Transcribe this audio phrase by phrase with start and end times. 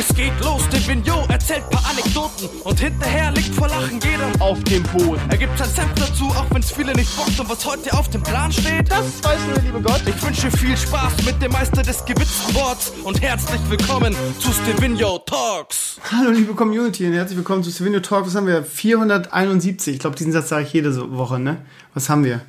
[0.00, 4.62] Es geht los, der Vignot erzählt paar Anekdoten und hinterher liegt vor Lachen jeder auf
[4.62, 5.20] dem Boden.
[5.28, 8.22] Er gibt sein Senf dazu, auch wenn's viele nicht bockt und was heute auf dem
[8.22, 10.00] Plan steht, das weiß nur der liebe Gott.
[10.06, 15.18] Ich wünsche viel Spaß mit dem Meister des gewitzten Worts und herzlich willkommen zu Stevino
[15.18, 16.00] Talks.
[16.12, 18.28] Hallo liebe Community und herzlich willkommen zu Stevino Talks.
[18.28, 18.62] Was haben wir?
[18.62, 19.94] 471.
[19.94, 21.56] Ich glaube, diesen Satz sage ich jede Woche, ne?
[21.94, 22.42] Was haben wir?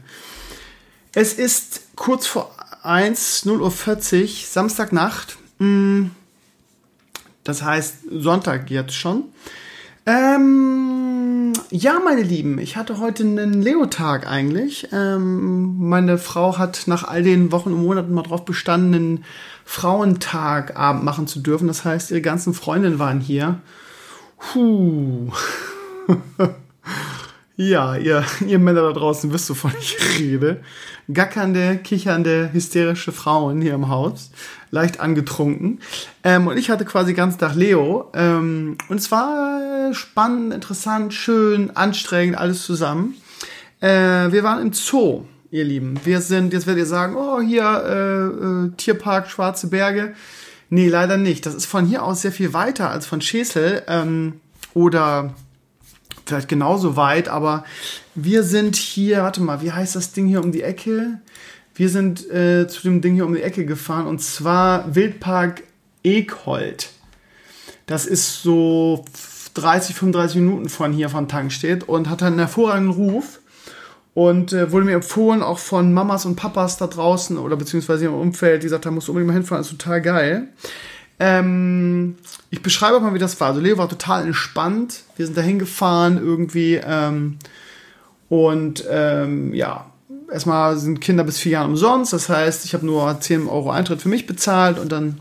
[1.14, 5.40] Es ist kurz vor 1, 0.40 Uhr, Samstagnacht.
[5.58, 6.10] Mm,
[7.50, 9.26] das heißt Sonntag jetzt schon.
[10.06, 14.88] Ähm, ja, meine Lieben, ich hatte heute einen Leo-Tag eigentlich.
[14.92, 19.26] Ähm, meine Frau hat nach all den Wochen und Monaten mal drauf bestanden, einen
[19.66, 21.68] Frauentagabend machen zu dürfen.
[21.68, 23.60] Das heißt, ihre ganzen Freundinnen waren hier.
[24.38, 25.32] Puh.
[27.62, 30.62] Ja, ihr, ihr Männer da draußen wisst, wovon ich rede.
[31.12, 34.32] Gackernde, kichernde, hysterische Frauen hier im Haus.
[34.72, 35.82] Leicht angetrunken.
[36.24, 38.10] Ähm, und ich hatte quasi ganz Tag Leo.
[38.14, 43.16] Ähm, und es war spannend, interessant, schön, anstrengend, alles zusammen.
[43.82, 46.00] Äh, wir waren im Zoo, ihr Lieben.
[46.06, 50.14] Wir sind, jetzt werdet ihr sagen, oh, hier, äh, äh, Tierpark Schwarze Berge.
[50.70, 51.46] Nee, leider nicht.
[51.46, 53.84] Das ist von hier aus sehr viel weiter als von Schesel.
[53.90, 54.40] Ähm,
[54.74, 55.34] oder
[56.30, 57.66] vielleicht genauso weit, aber
[58.16, 61.20] wir sind hier, warte mal, wie heißt das Ding hier um die Ecke?
[61.76, 65.64] Wir sind äh, zu dem Ding hier um die Ecke gefahren und zwar Wildpark
[66.04, 66.90] Ekhold.
[67.86, 69.06] Das ist so
[69.56, 73.40] 30, 35 Minuten von hier von Tankstedt und hat einen hervorragenden Ruf
[74.14, 78.14] und äh, wurde mir empfohlen, auch von Mamas und Papas da draußen oder beziehungsweise im
[78.14, 80.50] Umfeld, die gesagt haben, musst du unbedingt mal hinfahren, ist total geil.
[81.20, 82.16] Ähm,
[82.50, 83.50] ich beschreibe auch mal, wie das war.
[83.50, 85.04] Also Leo war total entspannt.
[85.18, 86.76] Wir sind da hingefahren irgendwie.
[86.76, 87.38] Ähm,
[88.30, 89.88] und ähm, ja,
[90.32, 92.14] erstmal sind Kinder bis vier Jahre umsonst.
[92.14, 95.20] Das heißt, ich habe nur 10 Euro Eintritt für mich bezahlt und dann,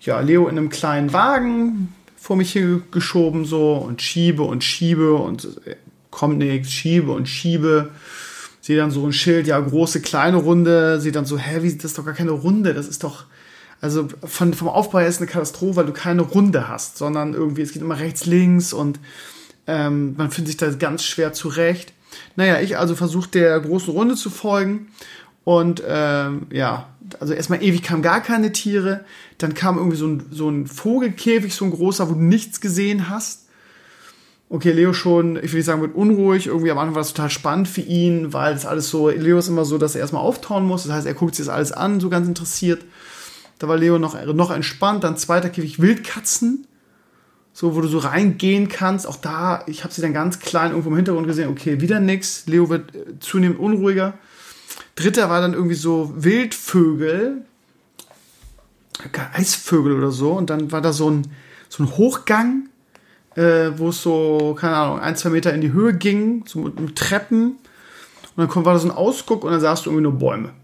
[0.00, 5.14] ja, Leo in einem kleinen Wagen vor mich hier geschoben so und schiebe und schiebe
[5.14, 5.76] und äh,
[6.10, 7.90] kommt nichts, schiebe und schiebe.
[8.62, 11.00] Sehe dann so ein Schild, ja, große, kleine Runde.
[11.00, 13.24] Sehe dann so, hä, wie, das ist doch gar keine Runde, das ist doch
[13.80, 17.62] also von, vom Aufbau her ist eine Katastrophe, weil du keine Runde hast, sondern irgendwie,
[17.62, 18.98] es geht immer rechts, links und
[19.66, 21.92] ähm, man findet sich da ganz schwer zurecht.
[22.36, 24.88] Naja, ich also versuche der großen Runde zu folgen
[25.44, 29.04] und ähm, ja, also erstmal ewig kamen gar keine Tiere,
[29.38, 33.08] dann kam irgendwie so ein, so ein Vogelkäfig, so ein großer, wo du nichts gesehen
[33.08, 33.46] hast.
[34.52, 36.48] Okay, Leo schon, ich will nicht sagen, wird unruhig.
[36.48, 39.46] Irgendwie am Anfang war das total spannend für ihn, weil das alles so, Leo ist
[39.46, 40.82] immer so, dass er erstmal auftauen muss.
[40.82, 42.84] Das heißt, er guckt sich das alles an, so ganz interessiert.
[43.60, 45.04] Da war Leo noch, noch entspannt.
[45.04, 46.66] Dann zweiter Käfig Wildkatzen.
[47.52, 49.06] So, wo du so reingehen kannst.
[49.06, 51.50] Auch da, ich habe sie dann ganz klein irgendwo im Hintergrund gesehen.
[51.50, 52.46] Okay, wieder nix.
[52.46, 54.14] Leo wird äh, zunehmend unruhiger.
[54.96, 57.44] Dritter war dann irgendwie so Wildvögel.
[59.34, 60.32] Eisvögel oder so.
[60.32, 61.26] Und dann war da so ein,
[61.68, 62.70] so ein Hochgang,
[63.34, 66.80] äh, wo es so, keine Ahnung, ein, zwei Meter in die Höhe ging, so mit,
[66.80, 67.58] mit Treppen.
[68.36, 70.54] Und dann war da so ein Ausguck und dann sahst du irgendwie nur Bäume.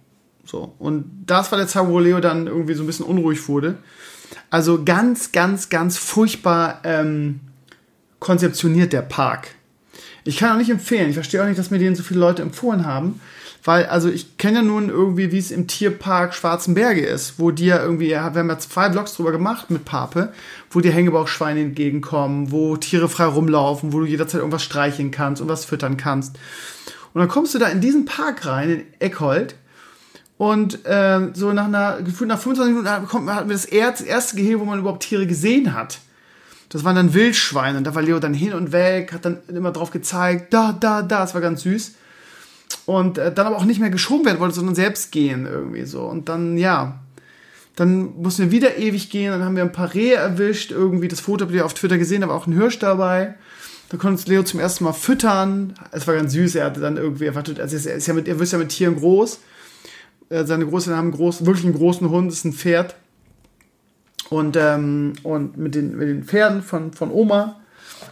[0.47, 0.75] So.
[0.79, 3.77] Und das war der Tag, wo Leo dann irgendwie so ein bisschen unruhig wurde.
[4.51, 7.41] Also ganz, ganz, ganz furchtbar ähm,
[8.21, 9.49] konzeptioniert der Park.
[10.25, 11.09] Ich kann auch nicht empfehlen.
[11.09, 13.21] Ich verstehe auch nicht, dass mir den so viele Leute empfohlen haben.
[13.67, 17.81] Weil, also ich kenne ja nun irgendwie, wie es im Tierpark Schwarzenberge ist, wo dir
[17.81, 20.33] irgendwie, wir haben ja zwei Vlogs drüber gemacht mit Pape,
[20.71, 25.49] wo dir Hängebauchschweine entgegenkommen, wo Tiere frei rumlaufen, wo du jederzeit irgendwas streicheln kannst und
[25.49, 26.37] was füttern kannst.
[27.13, 29.57] Und dann kommst du da in diesen Park rein, in Eckhold,
[30.39, 34.65] und äh, so nach einer, gefühlt nach 25 Minuten hatten wir das erste Gehege, wo
[34.65, 35.99] man überhaupt Tiere gesehen hat.
[36.69, 37.79] Das waren dann Wildschweine.
[37.79, 41.01] Und da war Leo dann hin und weg, hat dann immer drauf gezeigt, da, da,
[41.03, 41.21] da.
[41.21, 41.95] Das war ganz süß.
[42.85, 46.03] Und äh, dann aber auch nicht mehr geschoben werden wollte, sondern selbst gehen irgendwie so.
[46.03, 47.01] Und dann, ja,
[47.77, 49.31] dann mussten wir wieder ewig gehen.
[49.31, 50.71] Dann haben wir ein paar Rehe erwischt.
[50.71, 53.35] Irgendwie, das Foto habt ihr auf Twitter gesehen, da war auch ein Hirsch dabei.
[53.89, 55.75] Da konnte uns Leo zum ersten Mal füttern.
[55.93, 56.57] Es war ganz süß.
[56.57, 58.97] Er hatte dann irgendwie erwartet, also er ist ja mit, er ist ja mit Tieren
[58.97, 59.39] groß.
[60.29, 62.97] Äh, seine Großeltern haben groß, wirklich einen großen Hund, ist ein Pferd.
[64.29, 67.61] Und, ähm, und mit, den, mit den Pferden von, von Oma,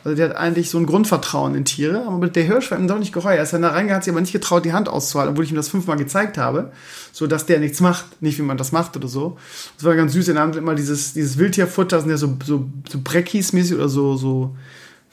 [0.05, 2.99] also der hat eigentlich so ein Grundvertrauen in Tiere, aber der Hirsch war ihm doch
[2.99, 3.37] nicht geheuer.
[3.37, 5.51] Er ist dann da reingegangen, hat sich aber nicht getraut, die Hand auszuhalten, obwohl ich
[5.51, 6.73] ihm das fünfmal gezeigt habe,
[7.13, 9.39] so dass der nichts macht, nicht wie man das macht oder so.
[9.77, 12.99] Das war ganz süß, der Hand immer dieses, dieses Wildtierfutter, sind ja so, so, so
[12.99, 14.57] Breckis-mäßig oder so, so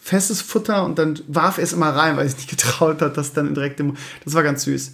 [0.01, 3.17] festes Futter und dann warf er es immer rein, weil er sich nicht getraut hat,
[3.17, 3.95] das dann direkt im,
[4.25, 4.93] das war ganz süß.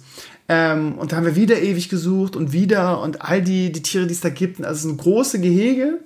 [0.50, 4.06] Ähm, und da haben wir wieder ewig gesucht und wieder und all die, die Tiere,
[4.06, 4.62] die es da gibt.
[4.62, 5.98] Also es sind große Gehege.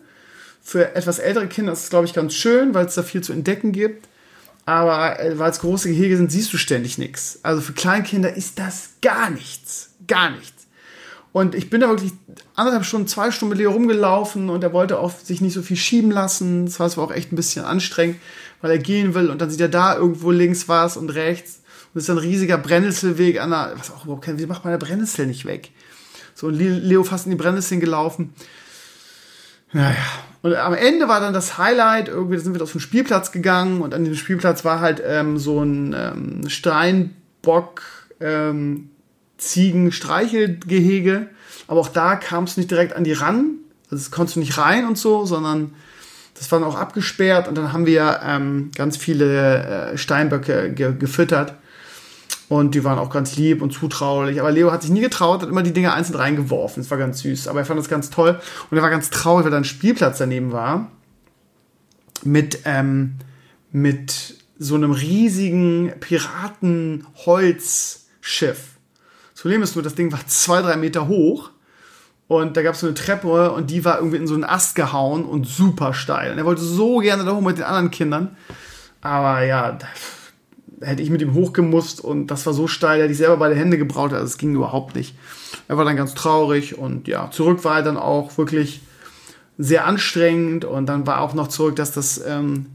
[0.63, 3.33] Für etwas ältere Kinder ist es, glaube ich, ganz schön, weil es da viel zu
[3.33, 4.09] entdecken gibt.
[4.65, 7.41] Aber äh, weil es große Gehege sind, siehst du ständig nichts.
[7.43, 9.91] Also für Kleinkinder ist das gar nichts.
[10.07, 10.67] Gar nichts.
[11.33, 12.13] Und ich bin da wirklich
[12.55, 15.79] anderthalb Stunden, zwei Stunden mit Leo rumgelaufen und er wollte auch sich nicht so viel
[15.79, 16.67] schieben lassen.
[16.67, 18.17] Das war auch echt ein bisschen anstrengend,
[18.62, 21.61] weil er gehen will und dann sieht er da irgendwo links was und rechts.
[21.93, 24.73] Und es ist ein riesiger Brennnesselweg an der, was auch überhaupt kein, wie macht man
[24.73, 25.73] der Brennnessel nicht weg?
[26.35, 28.32] So, und Leo fast in die Brennnesseln gelaufen.
[29.73, 29.97] Naja.
[30.41, 33.94] Und am Ende war dann das Highlight, irgendwie sind wir auf den Spielplatz gegangen und
[33.94, 37.82] an dem Spielplatz war halt ähm, so ein ähm, Steinbock,
[38.20, 38.91] ähm,
[39.38, 41.29] Ziegen-Streichelgehege.
[41.69, 43.58] Aber auch da kam es nicht direkt an die ran.
[43.91, 45.75] Also konntest du nicht rein und so, sondern
[46.34, 50.94] das war dann auch abgesperrt und dann haben wir ähm, ganz viele äh, Steinböcke ge
[50.99, 51.55] gefüttert.
[52.49, 54.38] Und die waren auch ganz lieb und zutraulich.
[54.38, 56.82] Aber Leo hat sich nie getraut, hat immer die Dinge einzeln reingeworfen.
[56.82, 57.49] Das war ganz süß.
[57.49, 58.38] Aber er fand das ganz toll.
[58.70, 60.90] Und er war ganz traurig, weil da ein Spielplatz daneben war.
[62.25, 63.14] Mit, ähm,
[63.70, 68.73] mit so einem riesigen Piratenholzschiff.
[69.32, 71.52] Das Problem ist nur, das Ding war zwei, drei Meter hoch.
[72.32, 74.75] Und da gab es so eine Treppe und die war irgendwie in so einen Ast
[74.75, 76.32] gehauen und super steil.
[76.32, 78.37] Und er wollte so gerne da hoch mit den anderen Kindern.
[79.02, 79.87] Aber ja, da
[80.87, 83.55] hätte ich mit ihm hochgemusst und das war so steil, er hätte ich selber beide
[83.55, 85.14] Hände gebraucht, also es ging überhaupt nicht.
[85.69, 88.81] Er war dann ganz traurig und ja, zurück war er dann auch wirklich
[89.58, 92.67] sehr anstrengend und dann war auch noch zurück, dass das ähm,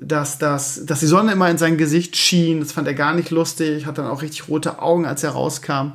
[0.00, 2.60] dass, das, dass die Sonne immer in sein Gesicht schien.
[2.60, 3.84] Das fand er gar nicht lustig.
[3.86, 5.94] Hat dann auch richtig rote Augen, als er rauskam.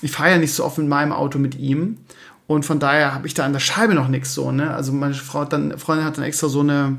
[0.00, 1.98] Ich fahre ja nicht so oft in meinem Auto mit ihm.
[2.46, 4.74] Und von daher habe ich da an der Scheibe noch nichts so, ne?
[4.74, 6.98] Also meine Frau hat dann, Freundin hat dann extra so eine,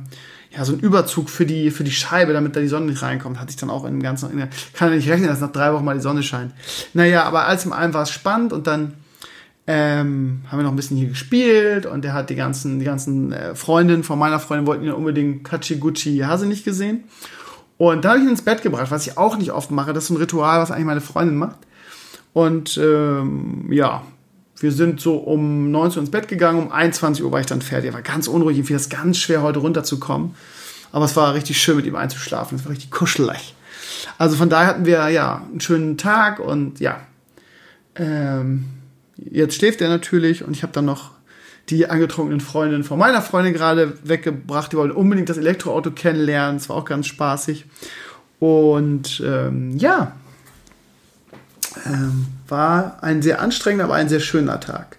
[0.55, 3.39] ja, so einen Überzug für die, für die Scheibe, damit da die Sonne nicht reinkommt.
[3.39, 5.51] Hatte ich dann auch in dem ganzen, in der, kann ja nicht rechnen, dass nach
[5.51, 6.53] drei Wochen mal die Sonne scheint.
[6.93, 8.93] Naja, aber als im allem war es spannend und dann
[9.65, 13.31] ähm, haben wir noch ein bisschen hier gespielt und der hat die ganzen, die ganzen
[13.31, 17.05] äh, Freundinnen von meiner Freundin wollten ja unbedingt Kachiguchi Hase nicht gesehen.
[17.77, 19.93] Und da habe ich ihn ins Bett gebracht, was ich auch nicht oft mache.
[19.93, 21.57] Das ist ein Ritual, was eigentlich meine Freundin macht.
[22.33, 24.03] Und ähm, ja,
[24.63, 27.61] wir sind so um 19 Uhr ins Bett gegangen, um 21 Uhr war ich dann
[27.61, 27.89] fertig.
[27.89, 30.35] Er war ganz unruhig, ich fiel das ganz schwer, heute runterzukommen.
[30.93, 32.57] Aber es war richtig schön, mit ihm einzuschlafen.
[32.57, 33.55] Es war richtig kuschelig.
[34.17, 37.01] Also von daher hatten wir ja einen schönen Tag und ja,
[37.95, 38.65] ähm,
[39.17, 41.11] jetzt schläft er natürlich und ich habe dann noch
[41.69, 44.71] die angetrunkenen Freundinnen von meiner Freundin gerade weggebracht.
[44.71, 46.57] Die wollten unbedingt das Elektroauto kennenlernen.
[46.57, 47.65] Das war auch ganz spaßig.
[48.39, 50.13] Und ähm, ja,
[51.85, 54.97] ähm, war ein sehr anstrengender, aber ein sehr schöner Tag.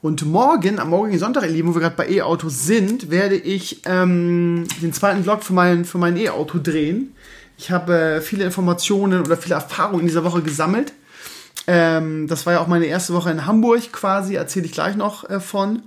[0.00, 3.82] Und morgen, am morgigen Sonntag, ihr Lieben, wo wir gerade bei E-Autos sind, werde ich
[3.84, 7.14] ähm, den zweiten Vlog für mein, für mein E-Auto drehen.
[7.56, 10.92] Ich habe äh, viele Informationen oder viele Erfahrungen in dieser Woche gesammelt
[11.68, 15.28] ähm, das war ja auch meine erste Woche in Hamburg quasi, erzähle ich gleich noch
[15.28, 15.82] äh, von.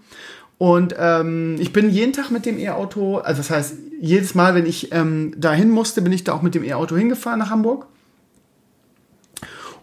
[0.59, 4.67] Und ähm, ich bin jeden Tag mit dem E-Auto, also das heißt, jedes Mal, wenn
[4.67, 7.87] ich ähm, dahin musste, bin ich da auch mit dem E-Auto hingefahren nach Hamburg.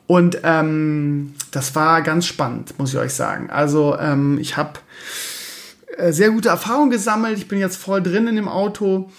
[0.09, 3.51] Und ähm, das war ganz spannend, muss ich euch sagen.
[3.51, 4.81] Also ähm, ich habe
[5.99, 7.37] äh, sehr gute Erfahrungen gesammelt.
[7.37, 9.11] Ich bin jetzt voll drin in dem Auto.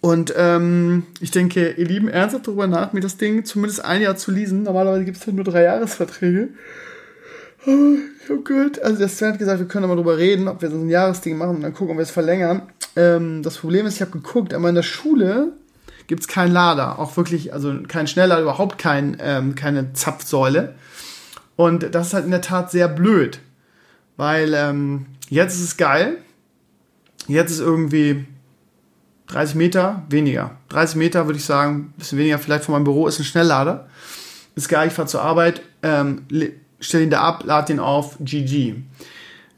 [0.00, 4.16] Und ähm, ich denke, ihr Lieben, ernsthaft darüber nach, mir das Ding zumindest ein Jahr
[4.16, 4.62] zu leasen.
[4.62, 6.48] Normalerweise gibt es ja nur drei Jahresverträge.
[7.66, 7.96] Oh,
[8.30, 8.80] oh Gott.
[8.80, 11.36] Also der Sven hat gesagt, wir können mal drüber reden, ob wir so ein Jahresding
[11.36, 12.62] machen und dann gucken, ob wir es verlängern.
[12.96, 15.52] Ähm, das Problem ist, ich habe geguckt, aber in der Schule
[16.08, 16.98] gibt es keinen Lader.
[16.98, 20.74] Auch wirklich, also kein Schneller, überhaupt kein, ähm, keine Zapfsäule.
[21.54, 23.38] Und das ist halt in der Tat sehr blöd.
[24.16, 26.16] Weil ähm, jetzt ist es geil.
[27.28, 28.26] Jetzt ist irgendwie
[29.28, 30.52] 30 Meter weniger.
[30.70, 33.86] 30 Meter würde ich sagen, ein bisschen weniger vielleicht von meinem Büro ist ein Schnelllader.
[34.56, 36.22] Ist geil, ich fahre zur Arbeit, ähm,
[36.80, 38.74] stelle ihn da ab, lade ihn auf, GG.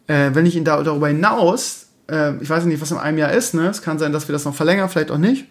[0.08, 3.32] Äh, wenn ich ihn da darüber hinaus, äh, ich weiß nicht, was in einem Jahr
[3.32, 3.68] ist, ne?
[3.68, 5.46] Es kann sein, dass wir das noch verlängern, vielleicht auch nicht.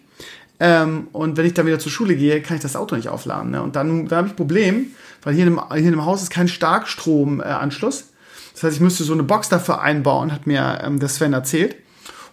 [0.60, 3.50] Ähm, und wenn ich dann wieder zur Schule gehe, kann ich das Auto nicht aufladen.
[3.50, 3.62] Ne?
[3.62, 4.88] Und dann, dann habe ich ein Problem,
[5.22, 8.00] weil hier in dem, hier in dem Haus ist kein Starkstromanschluss.
[8.00, 8.04] Äh,
[8.52, 11.76] das heißt, ich müsste so eine Box dafür einbauen, hat mir ähm, der Sven erzählt.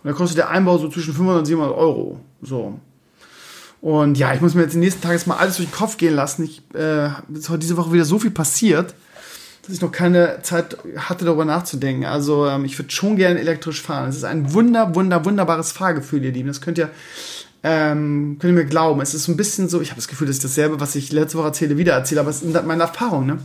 [0.04, 2.20] Und da kostet der Einbau so zwischen 500 und 700 Euro.
[2.42, 2.80] So.
[3.80, 6.16] Und ja, ich muss mir jetzt die nächsten Tage mal alles durch den Kopf gehen
[6.16, 6.44] lassen.
[6.44, 8.94] Ich, äh, ist heute diese Woche wieder so viel passiert,
[9.62, 12.06] dass ich noch keine Zeit hatte, darüber nachzudenken.
[12.06, 14.10] Also ähm, ich würde schon gerne elektrisch fahren.
[14.10, 16.48] Es ist ein wunder, wunder, wunderbares Fahrgefühl, ihr Lieben.
[16.48, 16.90] Das könnt ihr,
[17.64, 19.02] ähm, könnt ihr mir glauben.
[19.02, 21.12] Es ist so ein bisschen so, ich habe das Gefühl, dass ich dasselbe, was ich
[21.12, 23.26] letzte Woche erzähle, wieder erzähle, aber es ist meine Erfahrung.
[23.26, 23.40] Ne?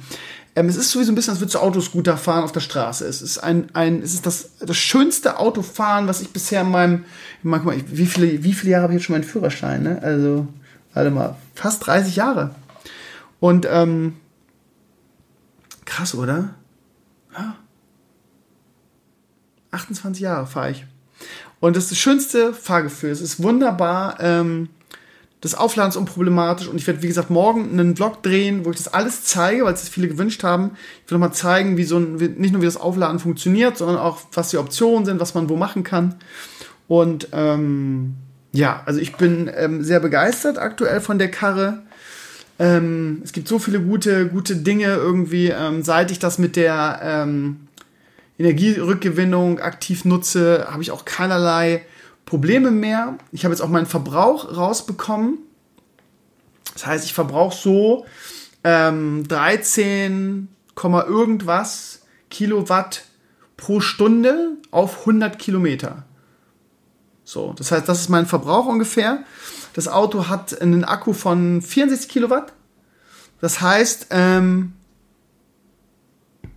[0.54, 3.06] Ähm, es ist sowieso ein bisschen, als würdest du Autoscooter fahren auf der Straße.
[3.06, 7.04] Es ist ein, ein, es ist das, das schönste Autofahren, was ich bisher in meinem,
[7.42, 10.02] manchmal, wie viele, wie viele Jahre habe ich jetzt schon meinen Führerschein, ne?
[10.02, 10.46] Also,
[10.92, 12.54] warte mal, fast 30 Jahre.
[13.40, 14.16] Und, ähm,
[15.86, 16.54] krass, oder?
[17.36, 17.56] Ja.
[19.70, 20.86] 28 Jahre fahre ich.
[21.62, 23.10] Und das ist das schönste Fahrgefühl.
[23.10, 24.18] Es ist wunderbar.
[24.20, 24.68] Ähm,
[25.40, 28.76] Das Aufladen ist unproblematisch und ich werde, wie gesagt, morgen einen Vlog drehen, wo ich
[28.76, 30.72] das alles zeige, weil es viele gewünscht haben.
[31.04, 34.20] Ich will nochmal zeigen, wie so ein, nicht nur wie das Aufladen funktioniert, sondern auch,
[34.32, 36.14] was die Optionen sind, was man wo machen kann.
[36.86, 38.14] Und ähm,
[38.52, 41.82] ja, also ich bin ähm, sehr begeistert aktuell von der Karre.
[42.60, 47.00] Ähm, es gibt so viele gute, gute Dinge irgendwie, ähm, seit ich das mit der
[47.02, 47.66] ähm,
[48.42, 51.86] Energierückgewinnung aktiv nutze, habe ich auch keinerlei
[52.24, 53.16] Probleme mehr.
[53.30, 55.38] Ich habe jetzt auch meinen Verbrauch rausbekommen.
[56.72, 58.04] Das heißt, ich verbrauche so
[58.64, 60.48] ähm, 13,
[60.82, 63.04] irgendwas Kilowatt
[63.56, 66.04] pro Stunde auf 100 Kilometer.
[67.24, 69.22] So, das heißt, das ist mein Verbrauch ungefähr.
[69.74, 72.52] Das Auto hat einen Akku von 64 Kilowatt.
[73.40, 74.72] Das heißt, ähm,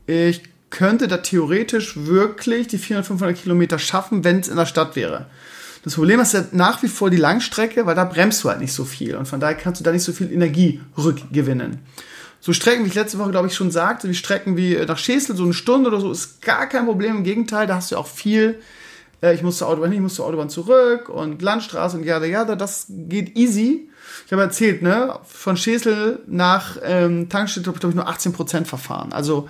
[0.08, 4.96] ich könnte da theoretisch wirklich die 400, 500 Kilometer schaffen, wenn es in der Stadt
[4.96, 5.28] wäre.
[5.84, 8.74] Das Problem ist ja nach wie vor die Langstrecke, weil da bremst du halt nicht
[8.74, 11.80] so viel und von daher kannst du da nicht so viel Energie rückgewinnen.
[12.40, 15.36] So Strecken, wie ich letzte Woche, glaube ich, schon sagte, wie Strecken wie nach Schesel,
[15.36, 17.18] so eine Stunde oder so, ist gar kein Problem.
[17.18, 18.60] Im Gegenteil, da hast du auch viel.
[19.22, 22.26] Äh, ich muss zur Autobahn hin, ich muss zur Autobahn zurück und Landstraße und jada
[22.26, 23.90] jada, das geht easy.
[24.26, 29.12] Ich habe erzählt, ne, von Schesel nach ähm, Tankstelle glaube ich, nur 18% verfahren.
[29.14, 29.48] Also,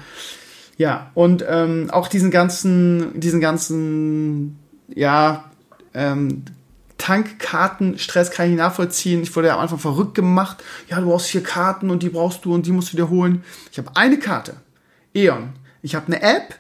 [0.77, 4.59] ja, und ähm, auch diesen ganzen, diesen ganzen,
[4.93, 5.45] ja,
[5.93, 6.43] ähm,
[6.97, 9.21] Tankkartenstress kann ich nachvollziehen.
[9.21, 10.63] Ich wurde ja am Anfang verrückt gemacht.
[10.89, 13.43] Ja, du brauchst vier Karten und die brauchst du und die musst du dir holen.
[13.71, 14.55] Ich habe eine Karte.
[15.13, 15.49] E.ON.
[15.81, 16.55] Ich habe eine App,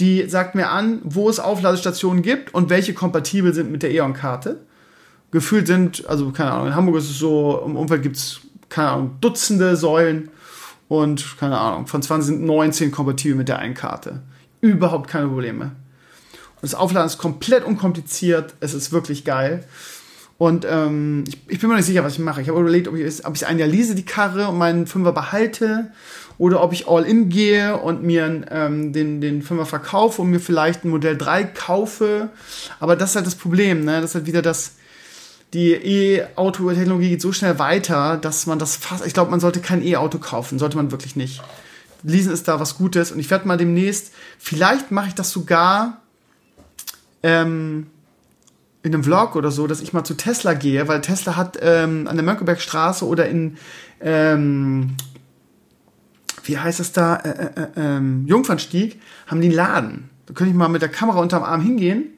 [0.00, 4.60] die sagt mir an, wo es Aufladestationen gibt und welche kompatibel sind mit der E.ON-Karte.
[5.30, 8.90] Gefühlt sind, also keine Ahnung, in Hamburg ist es so, im Umfeld gibt es, keine
[8.90, 10.30] Ahnung, Dutzende Säulen
[10.88, 14.22] und keine Ahnung, von 20 sind 19 kompatibel mit der einen Karte.
[14.60, 15.72] Überhaupt keine Probleme.
[16.60, 18.54] Das Aufladen ist komplett unkompliziert.
[18.60, 19.64] Es ist wirklich geil.
[20.38, 22.40] Und ähm, ich, ich, bin mir nicht sicher, was ich mache.
[22.42, 25.12] Ich habe überlegt, ob ich, ob ich ein Jahr lease, die Karre, und meinen Fünfer
[25.12, 25.92] behalte
[26.38, 30.40] oder ob ich all in gehe und mir ähm, den, den Fünfer verkaufe und mir
[30.40, 32.30] vielleicht ein Modell 3 kaufe.
[32.80, 33.84] Aber das ist halt das Problem.
[33.84, 34.00] Ne?
[34.00, 34.72] Das ist halt wieder das,
[35.54, 39.84] die E-Auto-Technologie geht so schnell weiter, dass man das fast, ich glaube, man sollte kein
[39.84, 41.42] E-Auto kaufen, sollte man wirklich nicht.
[42.02, 46.02] Leasen ist da was Gutes und ich werde mal demnächst, vielleicht mache ich das sogar
[47.22, 47.86] ähm,
[48.82, 52.08] in einem Vlog oder so, dass ich mal zu Tesla gehe, weil Tesla hat ähm,
[52.08, 53.56] an der Mönckebergstraße oder in,
[54.00, 54.96] ähm,
[56.42, 60.10] wie heißt das da, äh, äh, äh, ähm, Jungfernstieg, haben die einen Laden.
[60.26, 62.13] Da könnte ich mal mit der Kamera unterm Arm hingehen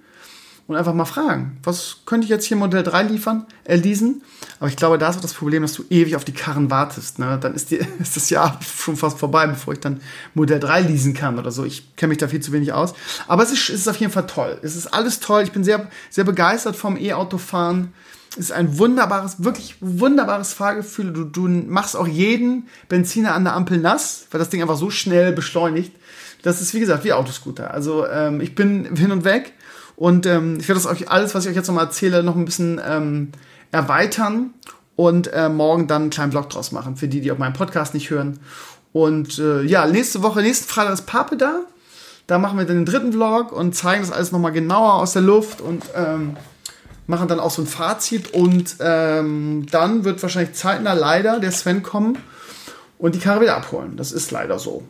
[0.68, 4.22] und einfach mal fragen, was könnte ich jetzt hier Modell 3 liefern, äh, leasen?
[4.58, 7.18] Aber ich glaube, da ist auch das Problem, dass du ewig auf die Karren wartest.
[7.18, 7.38] Ne?
[7.40, 10.00] Dann ist, die, ist das Jahr schon fast vorbei, bevor ich dann
[10.34, 11.64] Modell 3 leasen kann oder so.
[11.64, 12.94] Ich kenne mich da viel zu wenig aus.
[13.28, 14.58] Aber es ist, es ist auf jeden Fall toll.
[14.62, 15.42] Es ist alles toll.
[15.42, 17.92] Ich bin sehr, sehr begeistert vom E-Autofahren.
[18.32, 21.12] Es ist ein wunderbares, wirklich wunderbares Fahrgefühl.
[21.12, 24.90] Du, du machst auch jeden Benziner an der Ampel nass, weil das Ding einfach so
[24.90, 25.92] schnell beschleunigt.
[26.42, 27.72] Das ist, wie gesagt, wie Autoscooter.
[27.72, 29.52] Also ähm, ich bin hin und weg
[29.96, 32.44] und ähm, ich werde das euch alles, was ich euch jetzt nochmal erzähle, noch ein
[32.44, 33.32] bisschen ähm,
[33.72, 34.54] erweitern
[34.94, 37.94] und äh, morgen dann einen kleinen Vlog draus machen, für die, die auch meinen Podcast
[37.94, 38.38] nicht hören.
[38.92, 41.60] Und äh, ja, nächste Woche, nächsten Freitag ist Pape da.
[42.26, 45.22] Da machen wir dann den dritten Vlog und zeigen das alles nochmal genauer aus der
[45.22, 46.36] Luft und ähm,
[47.06, 48.34] machen dann auch so ein Fazit.
[48.34, 52.18] Und ähm, dann wird wahrscheinlich zeitnah leider der Sven kommen
[52.98, 53.96] und die Karre wieder abholen.
[53.96, 54.82] Das ist leider so.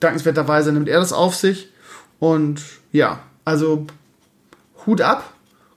[0.00, 1.72] Dankenswerterweise nimmt er das auf sich.
[2.20, 2.62] Und
[2.92, 3.86] ja, also
[4.86, 5.34] Hut ab,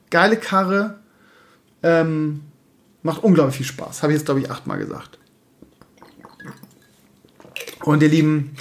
[0.10, 1.00] geile Karre,
[1.84, 2.42] ähm,
[3.04, 4.04] macht unglaublich viel Spaß.
[4.04, 5.18] Habe ich jetzt, glaube ich, achtmal gesagt.
[7.84, 8.56] Und ihr Lieben,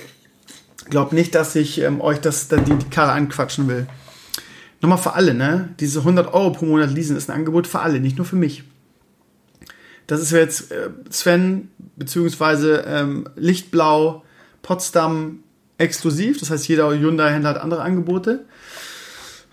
[0.89, 3.87] glaubt nicht, dass ich ähm, euch das, die, die Karre anquatschen will.
[4.81, 5.75] Nochmal für alle, ne?
[5.79, 8.65] Diese 100 Euro pro Monat leasen ist ein Angebot für alle, nicht nur für mich.
[10.07, 14.25] Das ist jetzt äh, Sven, beziehungsweise ähm, Lichtblau,
[14.63, 15.41] Potsdam
[15.79, 16.41] exklusiv.
[16.41, 18.47] Das heißt, jeder Hyundai-Händler hat andere Angebote.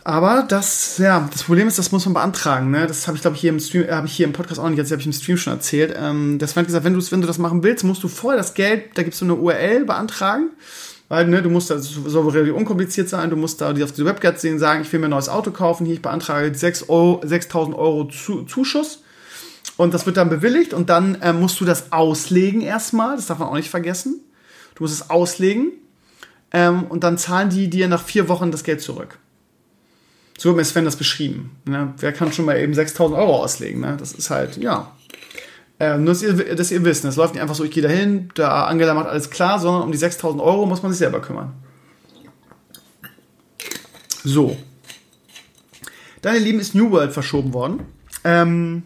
[0.08, 2.72] Aber das, ja, das Problem ist, das muss man beantragen.
[2.72, 2.88] Ne?
[2.88, 4.80] Das habe ich, glaube ich, hier im Stream, habe ich hier im Podcast auch nicht,
[4.80, 5.94] das habe ich im Stream schon erzählt.
[6.02, 8.54] Ähm, das hat gesagt, wenn du, wenn du das machen willst, musst du vorher das
[8.54, 10.52] Geld, da gibst du eine URL beantragen.
[11.10, 14.40] Weil, ne, du musst da, soll relativ unkompliziert sein, du musst da auf die Webcard
[14.40, 17.76] sehen, sagen, ich will mir ein neues Auto kaufen, hier, ich beantrage 6 Euro, 6.000
[17.76, 19.04] Euro zu, Zuschuss.
[19.76, 23.40] Und das wird dann bewilligt und dann äh, musst du das auslegen erstmal, das darf
[23.40, 24.22] man auch nicht vergessen.
[24.76, 25.74] Du musst es auslegen
[26.54, 29.20] ähm, und dann zahlen die dir nach vier Wochen das Geld zurück.
[30.38, 31.58] So hat mir Sven das beschrieben.
[31.66, 31.94] Ne?
[31.98, 33.82] Wer kann schon mal eben 6000 Euro auslegen?
[33.82, 33.98] Ne?
[34.00, 34.96] Das ist halt, ja.
[35.80, 37.90] Äh, nur, dass ihr, dass ihr wisst, es läuft nicht einfach so, ich gehe da
[37.90, 41.22] hin, da Angela macht alles klar, sondern um die 6000 Euro muss man sich selber
[41.22, 41.54] kümmern.
[44.24, 44.58] So.
[46.22, 47.82] Dann, ihr Lieben, ist New World verschoben worden.
[48.24, 48.84] Ähm,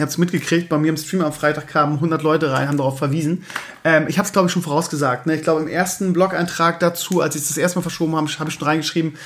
[0.00, 2.78] Ihr habt es mitgekriegt, bei mir im Stream am Freitag kamen 100 Leute rein, haben
[2.78, 3.44] darauf verwiesen.
[3.84, 5.26] Ähm, ich habe es, glaube ich, schon vorausgesagt.
[5.26, 5.34] Ne?
[5.34, 8.48] Ich glaube, im ersten Blog-Eintrag dazu, als ich es das erste Mal verschoben habe, habe
[8.48, 9.18] ich schon reingeschrieben,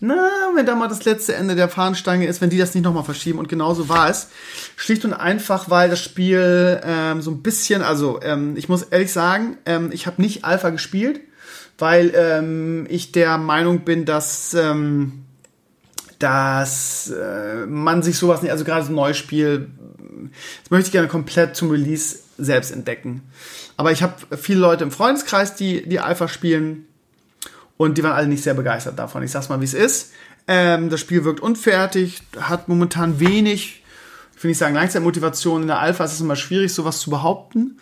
[0.00, 3.04] na, wenn da mal das letzte Ende der Fahnenstange ist, wenn die das nicht nochmal
[3.04, 3.38] verschieben.
[3.38, 4.28] Und genauso war es.
[4.76, 9.12] Schlicht und einfach, weil das Spiel ähm, so ein bisschen, also ähm, ich muss ehrlich
[9.12, 11.20] sagen, ähm, ich habe nicht Alpha gespielt,
[11.76, 14.54] weil ähm, ich der Meinung bin, dass...
[14.54, 15.24] Ähm,
[16.22, 19.70] dass äh, man sich sowas nicht, also gerade so ein neues Spiel,
[20.62, 23.22] das möchte ich gerne komplett zum Release selbst entdecken.
[23.76, 26.86] Aber ich habe viele Leute im Freundeskreis, die die Alpha spielen
[27.76, 29.22] und die waren alle nicht sehr begeistert davon.
[29.22, 30.12] Ich sag's mal, wie es ist.
[30.46, 33.82] Ähm, das Spiel wirkt unfertig, hat momentan wenig,
[34.36, 35.62] ich will nicht sagen Langzeitmotivation.
[35.62, 37.78] In der Alpha ist es immer schwierig, sowas zu behaupten.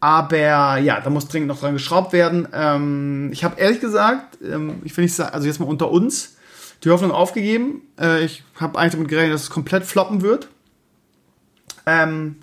[0.00, 2.48] Aber ja, da muss dringend noch dran geschraubt werden.
[2.52, 6.36] Ähm, ich habe ehrlich gesagt, ähm, ich will also jetzt mal unter uns,
[6.84, 7.82] die Hoffnung aufgegeben.
[8.00, 10.48] Äh, ich habe eigentlich damit gerechnet, dass es komplett floppen wird.
[11.88, 12.36] Ähm,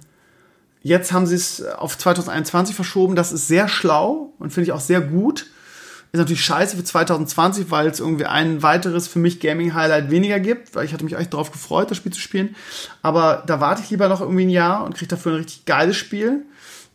[0.82, 3.16] jetzt haben sie es auf 2021 verschoben.
[3.16, 5.46] Das ist sehr schlau und finde ich auch sehr gut.
[6.12, 10.74] Ist natürlich scheiße für 2020, weil es irgendwie ein weiteres für mich Gaming-Highlight weniger gibt,
[10.74, 12.56] weil ich hatte mich echt darauf gefreut, das Spiel zu spielen.
[13.02, 15.98] Aber da warte ich lieber noch irgendwie ein Jahr und kriege dafür ein richtig geiles
[15.98, 16.46] Spiel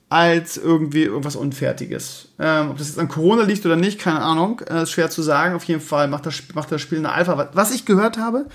[0.08, 2.30] als irgendwie irgendwas Unfertiges.
[2.40, 4.60] Ähm, ob das jetzt an Corona liegt oder nicht, keine Ahnung.
[4.68, 5.54] Äh, ist schwer zu sagen.
[5.54, 7.50] Auf jeden Fall macht das, macht das Spiel eine Alpha.
[7.52, 8.46] Was ich gehört habe,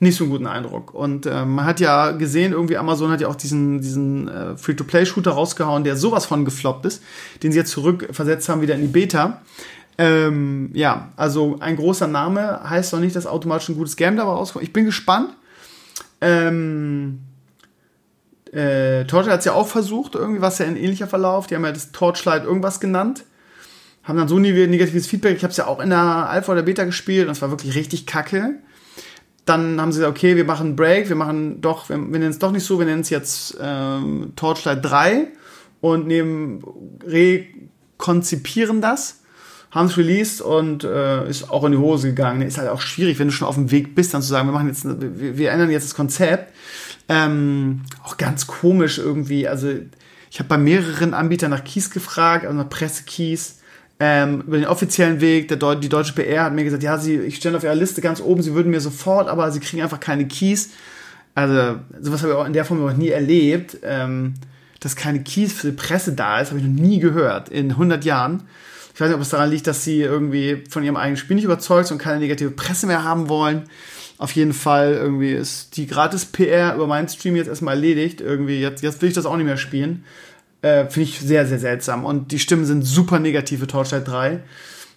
[0.00, 0.94] nicht so einen guten Eindruck.
[0.94, 5.30] Und äh, man hat ja gesehen, irgendwie Amazon hat ja auch diesen, diesen äh, Free-to-Play-Shooter
[5.30, 7.02] rausgehauen, der sowas von gefloppt ist,
[7.42, 9.42] den sie jetzt zurückversetzt haben wieder in die Beta.
[9.98, 14.32] Ähm, ja, also ein großer Name heißt noch nicht, dass automatisch ein gutes Game dabei
[14.32, 14.64] rauskommt.
[14.64, 15.36] Ich bin gespannt.
[16.22, 17.20] Ähm,
[18.52, 21.46] äh, Torchlight hat es ja auch versucht, irgendwie was ja ein ähnlicher Verlauf.
[21.46, 23.24] Die haben ja das Torchlight irgendwas genannt.
[24.02, 25.36] Haben dann so negatives Feedback.
[25.36, 27.74] Ich habe es ja auch in der Alpha oder Beta gespielt und es war wirklich
[27.74, 28.54] richtig kacke.
[29.50, 32.38] Dann haben sie gesagt, okay, wir machen Break, wir machen doch, wir, wir nennen es
[32.38, 35.26] doch nicht so, wir nennen es jetzt ähm, Torchlight 3
[35.80, 36.62] und nehmen,
[37.04, 39.20] rekonzipieren das
[39.70, 42.42] haben es released und äh, ist auch in die Hose gegangen.
[42.42, 44.52] Ist halt auch schwierig, wenn du schon auf dem Weg bist, dann zu sagen, wir
[44.52, 46.52] machen jetzt, wir, wir ändern jetzt das Konzept.
[47.08, 49.46] Ähm, auch ganz komisch irgendwie.
[49.46, 49.72] Also
[50.30, 53.59] ich habe bei mehreren Anbietern nach Keys gefragt, also nach Pressekeys.
[54.02, 57.16] Ähm, über den offiziellen Weg, der Deu die deutsche PR hat mir gesagt, ja, sie,
[57.16, 60.00] ich stelle auf ihrer Liste ganz oben, sie würden mir sofort, aber sie kriegen einfach
[60.00, 60.70] keine Keys.
[61.34, 63.76] Also sowas habe ich auch in der Form noch nie erlebt.
[63.82, 64.34] Ähm,
[64.80, 68.04] dass keine Keys für die Presse da ist, habe ich noch nie gehört in 100
[68.04, 68.44] Jahren.
[68.94, 71.44] Ich weiß nicht, ob es daran liegt, dass sie irgendwie von ihrem eigenen Spiel nicht
[71.44, 73.64] überzeugt sind und keine negative Presse mehr haben wollen.
[74.18, 78.20] Auf jeden Fall irgendwie ist die Gratis-PR über meinen Stream jetzt erstmal erledigt.
[78.20, 80.04] Irgendwie, jetzt, jetzt will ich das auch nicht mehr spielen.
[80.62, 82.04] Äh, Finde ich sehr, sehr seltsam.
[82.04, 84.42] Und die Stimmen sind super negativ für Torchlight 3.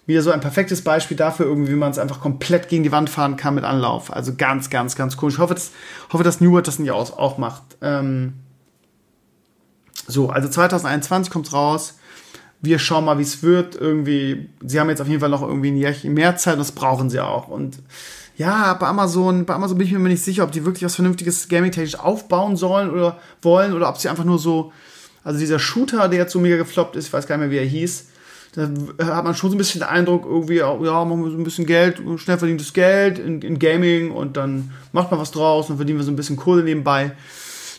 [0.06, 3.08] Wieder so ein perfektes Beispiel dafür, irgendwie, wie man es einfach komplett gegen die Wand
[3.08, 4.12] fahren kann mit Anlauf.
[4.12, 5.30] Also ganz, ganz, ganz cool.
[5.30, 5.70] Ich hoffe, dass,
[6.12, 7.62] hoffe, dass New World das nicht auch, auch macht.
[7.80, 8.34] Ähm
[10.06, 11.94] so, also 2021 kommt's raus.
[12.60, 13.76] Wir schauen mal, wie es wird.
[13.76, 17.08] Irgendwie, sie haben jetzt auf jeden Fall noch irgendwie ein Jahr mehr Zeit, das brauchen
[17.08, 17.48] sie auch.
[17.48, 17.78] Und
[18.36, 21.48] ja, bei Amazon, bei Amazon bin ich mir nicht sicher, ob die wirklich was Vernünftiges
[21.48, 24.72] Gaming-technisch aufbauen sollen oder wollen oder ob sie einfach nur so,
[25.24, 27.64] also dieser Shooter, der jetzt so mega gefloppt ist, ich weiß gar nicht mehr, wie
[27.64, 28.06] er hieß,
[28.54, 28.70] da
[29.16, 31.66] hat man schon so ein bisschen den Eindruck, irgendwie, ja, machen wir so ein bisschen
[31.66, 35.98] Geld, schnell verdientes Geld in, in Gaming und dann macht man was draus und verdienen
[35.98, 37.12] wir so ein bisschen Kohle nebenbei.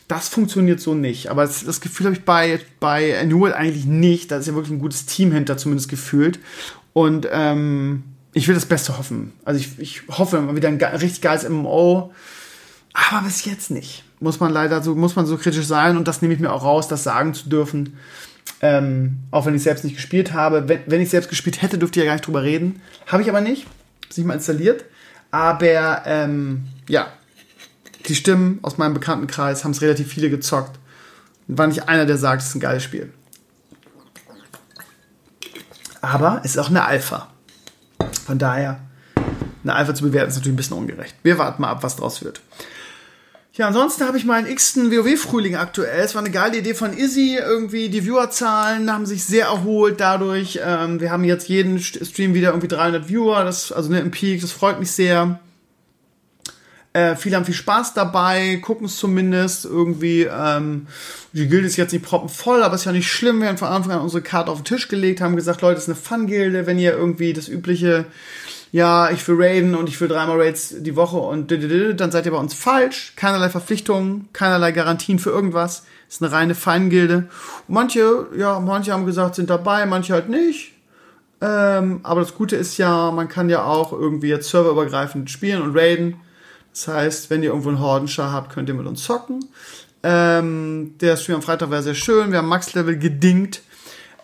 [0.08, 1.29] Das funktioniert so nicht.
[1.29, 4.31] Aber das, das Gefühl habe ich bei, bei World eigentlich nicht.
[4.31, 6.39] Da ist ja wirklich ein gutes Team hinter, zumindest gefühlt.
[6.93, 8.03] Und ähm,
[8.34, 9.34] ich will das Beste hoffen.
[9.45, 12.13] Also ich, ich hoffe mal wieder ein richtig geiles MMO.
[12.93, 14.05] Aber bis jetzt nicht.
[14.19, 16.63] Muss man leider so, muss man so kritisch sein und das nehme ich mir auch
[16.63, 17.97] raus, das sagen zu dürfen.
[18.62, 20.69] Ähm, auch wenn ich selbst nicht gespielt habe.
[20.69, 22.82] Wenn, wenn ich selbst gespielt hätte, dürfte ich ja gar nicht drüber reden.
[23.08, 23.67] Habe ich aber nicht.
[24.10, 24.86] Ist nicht mal installiert.
[25.32, 27.08] Aber ähm, ja,
[28.08, 30.80] die Stimmen aus meinem Bekanntenkreis haben es relativ viele gezockt.
[31.47, 33.12] Und war nicht einer, der sagt, es ist ein geiles Spiel.
[36.01, 37.30] Aber es ist auch eine Alpha.
[38.25, 38.80] Von daher,
[39.63, 41.15] eine Alpha zu bewerten, ist natürlich ein bisschen ungerecht.
[41.23, 42.41] Wir warten mal ab, was draus wird.
[43.58, 46.04] Ja, ansonsten habe ich meinen x-ten WoW-Frühling aktuell.
[46.04, 47.38] Es war eine geile Idee von Izzy.
[47.39, 50.60] Irgendwie die Viewerzahlen haben sich sehr erholt dadurch.
[50.62, 54.41] Ähm, wir haben jetzt jeden Stream wieder irgendwie 300 Viewer, das, also ne, im Peak,
[54.41, 55.39] das freut mich sehr.
[56.91, 60.24] Äh, viele haben viel Spaß dabei, gucken es zumindest irgendwie.
[60.24, 60.88] Ähm,
[61.32, 63.39] die Gilde ist jetzt nicht proppenvoll, aber ist ja nicht schlimm.
[63.39, 65.84] Wir haben von Anfang an unsere Karte auf den Tisch gelegt, haben gesagt, Leute, das
[65.84, 68.06] ist eine Fun-Gilde, wenn ihr irgendwie das übliche
[68.76, 72.34] ja, ich will raiden und ich will dreimal Raids die Woche und dann seid ihr
[72.34, 73.14] bei uns falsch.
[73.16, 75.86] Keinerlei Verpflichtungen, keinerlei Garantien für irgendwas.
[76.10, 77.30] Ist eine reine Feingilde.
[77.70, 80.74] manche, ja, manche haben gesagt, sind dabei, manche halt nicht.
[81.40, 85.74] Ähm, aber das Gute ist ja, man kann ja auch irgendwie jetzt serverübergreifend spielen und
[85.74, 86.18] raiden.
[86.74, 89.46] Das heißt, wenn ihr irgendwo einen Hordenschar habt, könnt ihr mit uns zocken.
[90.04, 92.32] Ähm, der Stream am Freitag war sehr schön.
[92.32, 93.62] Wir haben Max-Level gedingt.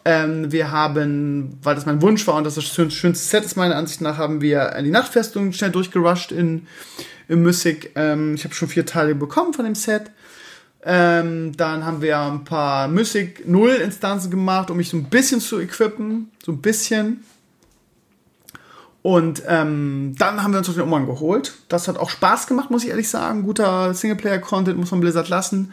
[0.04, 3.76] Ähm, wir haben, weil das mein Wunsch war und das das schönste Set ist meiner
[3.76, 6.68] Ansicht nach, haben wir die Nachtfestung schnell durchgerusht in,
[7.28, 7.92] in Mystic.
[7.96, 10.12] Ähm, ich habe schon vier Teile bekommen von dem Set.
[10.84, 15.40] Ähm, dann haben wir ein paar Mystic Null Instanzen gemacht, um mich so ein bisschen
[15.40, 16.32] zu equippen.
[16.44, 17.24] So ein bisschen.
[19.04, 21.54] Und ähm, dann haben wir uns auf den Umhang geholt.
[21.70, 23.44] Das hat auch Spaß gemacht, muss ich ehrlich sagen.
[23.44, 25.72] Guter Singleplayer-Content muss man Blizzard lassen.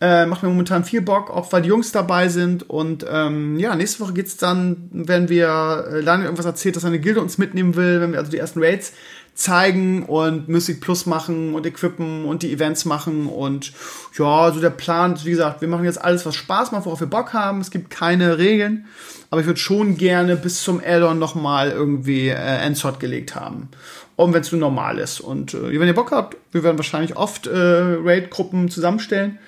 [0.00, 2.70] Äh, macht mir momentan viel Bock, auch weil die Jungs dabei sind.
[2.70, 7.00] Und ähm, ja, nächste Woche geht's dann, wenn wir äh, Daniel irgendwas erzählt, dass seine
[7.00, 8.94] Gilde uns mitnehmen will, wenn wir also die ersten Raids
[9.40, 13.72] zeigen und Mystic Plus machen und equippen und die Events machen und
[14.18, 17.06] ja, so der Plan, wie gesagt, wir machen jetzt alles, was Spaß macht, worauf wir
[17.06, 17.62] Bock haben.
[17.62, 18.84] Es gibt keine Regeln,
[19.30, 23.70] aber ich würde schon gerne bis zum Addon nochmal irgendwie äh, Endsword gelegt haben.
[24.14, 25.20] Und wenn es nur normal ist.
[25.20, 29.38] Und äh, wenn ihr Bock habt, wir werden wahrscheinlich oft äh, Raid-Gruppen zusammenstellen.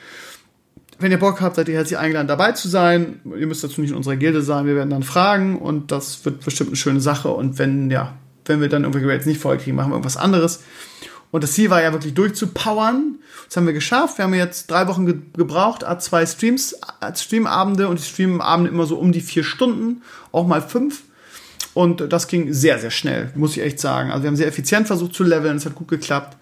[0.99, 3.21] Wenn ihr Bock habt, seid ihr herzlich eingeladen, dabei zu sein.
[3.25, 4.65] Ihr müsst dazu nicht in unserer Gilde sein.
[4.65, 7.29] Wir werden dann fragen und das wird bestimmt eine schöne Sache.
[7.29, 10.63] Und wenn, ja, wenn wir dann irgendwelche Raids nicht voll kriegen, machen wir irgendwas anderes.
[11.31, 13.19] Und das Ziel war ja wirklich durchzupowern.
[13.47, 14.19] Das haben wir geschafft.
[14.19, 16.77] Wir haben jetzt drei Wochen ge gebraucht, zwei Streams,
[17.15, 21.03] Streamabende und die Streamabende immer so um die vier Stunden, auch mal fünf.
[21.75, 24.11] Und das ging sehr, sehr schnell, muss ich echt sagen.
[24.11, 26.37] Also wir haben sehr effizient versucht zu leveln, es hat gut geklappt.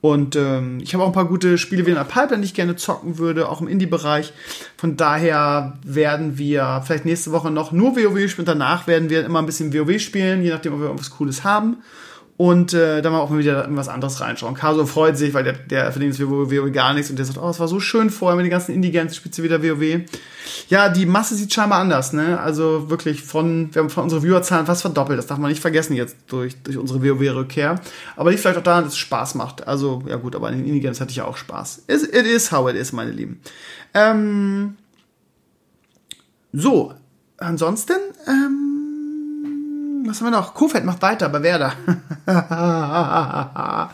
[0.00, 2.54] Und ähm, ich habe auch ein paar gute Spiele wie in der Pipeline, die ich
[2.54, 4.32] gerne zocken würde, auch im Indie-Bereich.
[4.76, 8.46] Von daher werden wir vielleicht nächste Woche noch nur WoW spielen.
[8.46, 11.78] Danach werden wir immer ein bisschen WoW spielen, je nachdem, ob wir irgendwas Cooles haben
[12.40, 14.54] und äh, dann mal auch mal wieder in was anderes reinschauen.
[14.54, 17.50] Caso freut sich, weil der, der verdient jetzt WoW, gar nichts und der sagt, oh,
[17.50, 20.06] es war so schön vorher mit den ganzen Indigens, spitze wieder WoW.
[20.70, 22.40] Ja, die Masse sieht scheinbar anders, ne?
[22.40, 25.94] Also wirklich von, wir haben von unsere Viewerzahlen fast verdoppelt, das darf man nicht vergessen
[25.94, 27.78] jetzt durch, durch unsere WoW-Rückkehr.
[28.16, 29.68] Aber liegt vielleicht auch daran, dass es Spaß macht.
[29.68, 31.82] Also, ja gut, aber an den Indigens hatte ich ja auch Spaß.
[31.88, 33.42] It, it is how it is, meine Lieben.
[33.92, 34.78] Ähm,
[36.54, 36.94] so,
[37.36, 38.69] ansonsten, ähm,
[40.10, 40.54] was haben wir noch?
[40.54, 41.72] Kofeld macht weiter bei Werder.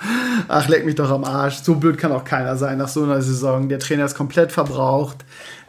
[0.48, 1.56] Ach, leck mich doch am Arsch.
[1.56, 3.68] So blöd kann auch keiner sein nach so einer Saison.
[3.68, 5.24] Der Trainer ist komplett verbraucht.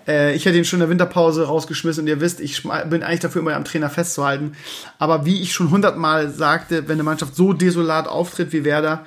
[0.07, 3.19] Äh, ich hätte ihn schon in der Winterpause rausgeschmissen und ihr wisst, ich bin eigentlich
[3.19, 4.53] dafür, immer am Trainer festzuhalten.
[4.99, 9.05] Aber wie ich schon hundertmal sagte, wenn eine Mannschaft so desolat auftritt wie Werder,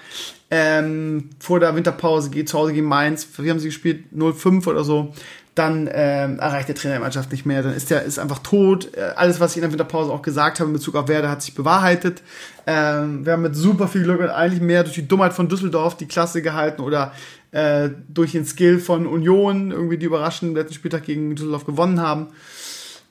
[0.50, 4.06] ähm, vor der Winterpause geht zu Hause gegen Mainz, wie haben sie gespielt?
[4.14, 5.14] 0-5 oder so
[5.60, 7.62] dann ähm, erreicht der Trainer die Mannschaft nicht mehr.
[7.62, 8.96] Dann ist der ist einfach tot.
[8.96, 11.42] Äh, alles, was ich in der Winterpause auch gesagt habe in Bezug auf Werder, hat
[11.42, 12.22] sich bewahrheitet.
[12.66, 15.98] Ähm, wir haben mit super viel Glück und eigentlich mehr durch die Dummheit von Düsseldorf
[15.98, 17.12] die Klasse gehalten oder
[17.52, 22.28] äh, durch den Skill von Union irgendwie die überraschend letzten Spieltag gegen Düsseldorf gewonnen haben.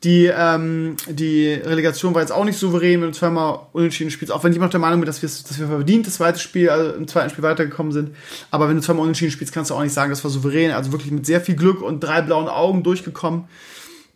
[0.03, 4.45] Die, ähm, die Relegation war jetzt auch nicht souverän, wenn du zweimal unentschieden spielst, auch
[4.45, 6.93] wenn ich noch der Meinung bin, dass wir, dass wir verdient das zweite Spiel, also
[6.93, 8.15] im zweiten Spiel weitergekommen sind.
[8.49, 10.71] Aber wenn du zweimal unentschieden spielst, kannst du auch nicht sagen, das war souverän.
[10.71, 13.45] Also wirklich mit sehr viel Glück und drei blauen Augen durchgekommen.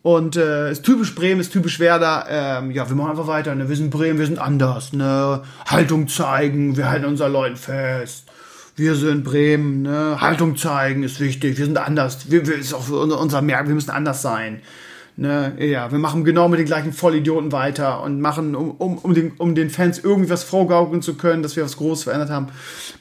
[0.00, 2.26] Und äh, ist typisch Bremen, ist typisch Werder.
[2.28, 3.54] Ähm, ja, wir machen einfach weiter.
[3.54, 3.68] Ne?
[3.68, 4.94] Wir sind Bremen, wir sind anders.
[4.94, 5.42] Ne?
[5.66, 8.24] Haltung zeigen, wir halten unseren Leuten fest.
[8.76, 10.20] Wir sind Bremen, ne?
[10.20, 11.58] Haltung zeigen ist wichtig.
[11.58, 12.30] Wir sind anders.
[12.30, 14.62] Wir, wir ist auch unser Merk, wir müssen anders sein.
[15.16, 19.14] Ne, ja, wir machen genau mit den gleichen Vollidioten weiter und machen, um, um, um,
[19.14, 22.48] den, um den Fans irgendwie was vorgaukeln zu können, dass wir was Großes verändert haben,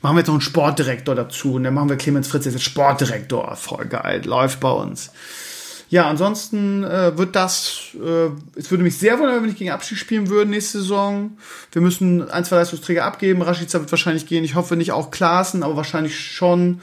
[0.04, 1.56] machen wir jetzt noch einen Sportdirektor dazu.
[1.56, 3.56] Und dann machen wir Clemens Fritz jetzt Sportdirektor.
[3.56, 5.12] Voll geil, läuft bei uns.
[5.90, 9.98] Ja, ansonsten äh, wird das, äh, es würde mich sehr wundern, wenn ich gegen Abschied
[9.98, 11.38] spielen würde nächste Saison.
[11.72, 13.42] Wir müssen ein, zwei Leistungsträger abgeben.
[13.42, 14.44] Rashica wird wahrscheinlich gehen.
[14.44, 16.82] Ich hoffe nicht auch Klaassen, aber wahrscheinlich schon.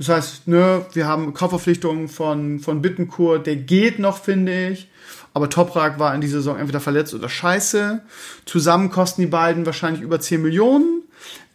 [0.00, 4.88] Das heißt, ne, wir haben Kaufverpflichtungen von, von Bittencourt, der geht noch, finde ich.
[5.34, 8.00] Aber Toprak war in dieser Saison entweder verletzt oder scheiße.
[8.46, 11.02] Zusammen kosten die beiden wahrscheinlich über 10 Millionen.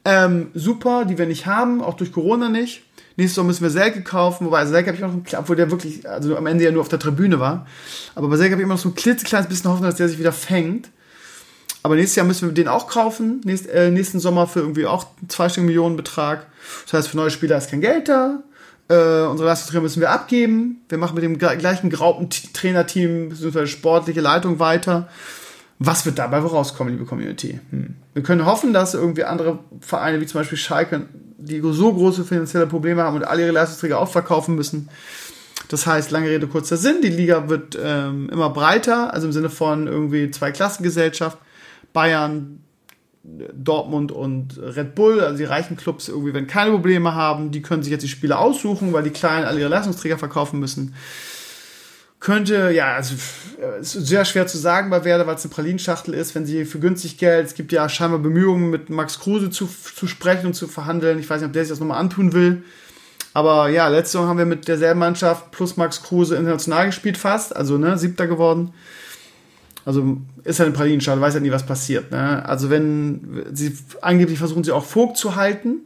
[0.05, 2.83] Ähm, super, die wir nicht haben, auch durch Corona nicht.
[3.17, 6.37] Nächstes Jahr müssen wir Selke kaufen, wobei Selke habe ich noch, obwohl der wirklich, also
[6.37, 7.65] am Ende ja nur auf der Tribüne war.
[8.13, 10.19] Aber bei Selke habe ich immer noch so ein klitzekleines bisschen Hoffnung, dass der sich
[10.19, 10.91] wieder fängt.
[11.85, 13.41] Aber nächstes Jahr müssen wir den auch kaufen.
[13.43, 16.47] Nächst, äh, nächsten Sommer für irgendwie auch zweistelligen Millionenbetrag.
[16.85, 18.39] Das heißt, für neue Spieler ist kein Geld da.
[18.87, 20.81] Äh, unsere Leistungsträger müssen wir abgeben.
[20.89, 23.67] Wir machen mit dem gleichen grauten Trainerteam bzw.
[23.67, 25.09] sportliche Leitung weiter.
[25.77, 27.59] Was wird dabei rauskommen, liebe Community?
[27.69, 27.97] Hm.
[28.15, 31.03] Wir können hoffen, dass irgendwie andere Vereine wie zum Beispiel Schalke,
[31.37, 34.89] die so große finanzielle Probleme haben und alle ihre Leistungsträger auch verkaufen müssen.
[35.67, 39.51] Das heißt, lange Rede, kurzer Sinn, die Liga wird ähm, immer breiter, also im Sinne
[39.51, 41.37] von irgendwie zwei Klassengesellschaft.
[41.95, 42.59] Bayern,
[43.23, 47.81] Dortmund und Red Bull, also die reichen Clubs irgendwie, wenn keine Probleme haben, die können
[47.81, 50.93] sich jetzt die Spiele aussuchen, weil die Kleinen alle ihre Leistungsträger verkaufen müssen.
[52.19, 53.15] Könnte, ja, also
[53.79, 56.65] es ist sehr schwer zu sagen bei Werder, weil es eine Pralinschachtel ist, wenn sie
[56.65, 60.53] für günstig Geld, es gibt ja scheinbar Bemühungen, mit Max Kruse zu, zu sprechen und
[60.53, 61.19] zu verhandeln.
[61.19, 62.63] Ich weiß nicht, ob der sich das nochmal antun will.
[63.33, 67.55] Aber ja, letzte Saison haben wir mit derselben Mannschaft plus Max Kruse international gespielt fast,
[67.55, 68.73] also ne, siebter geworden.
[69.85, 72.11] Also ist halt ein Pralinenstall, weiß ja nie, was passiert.
[72.11, 72.43] Ne?
[72.45, 75.81] Also wenn sie angeblich versuchen sie auch Vogt zu halten.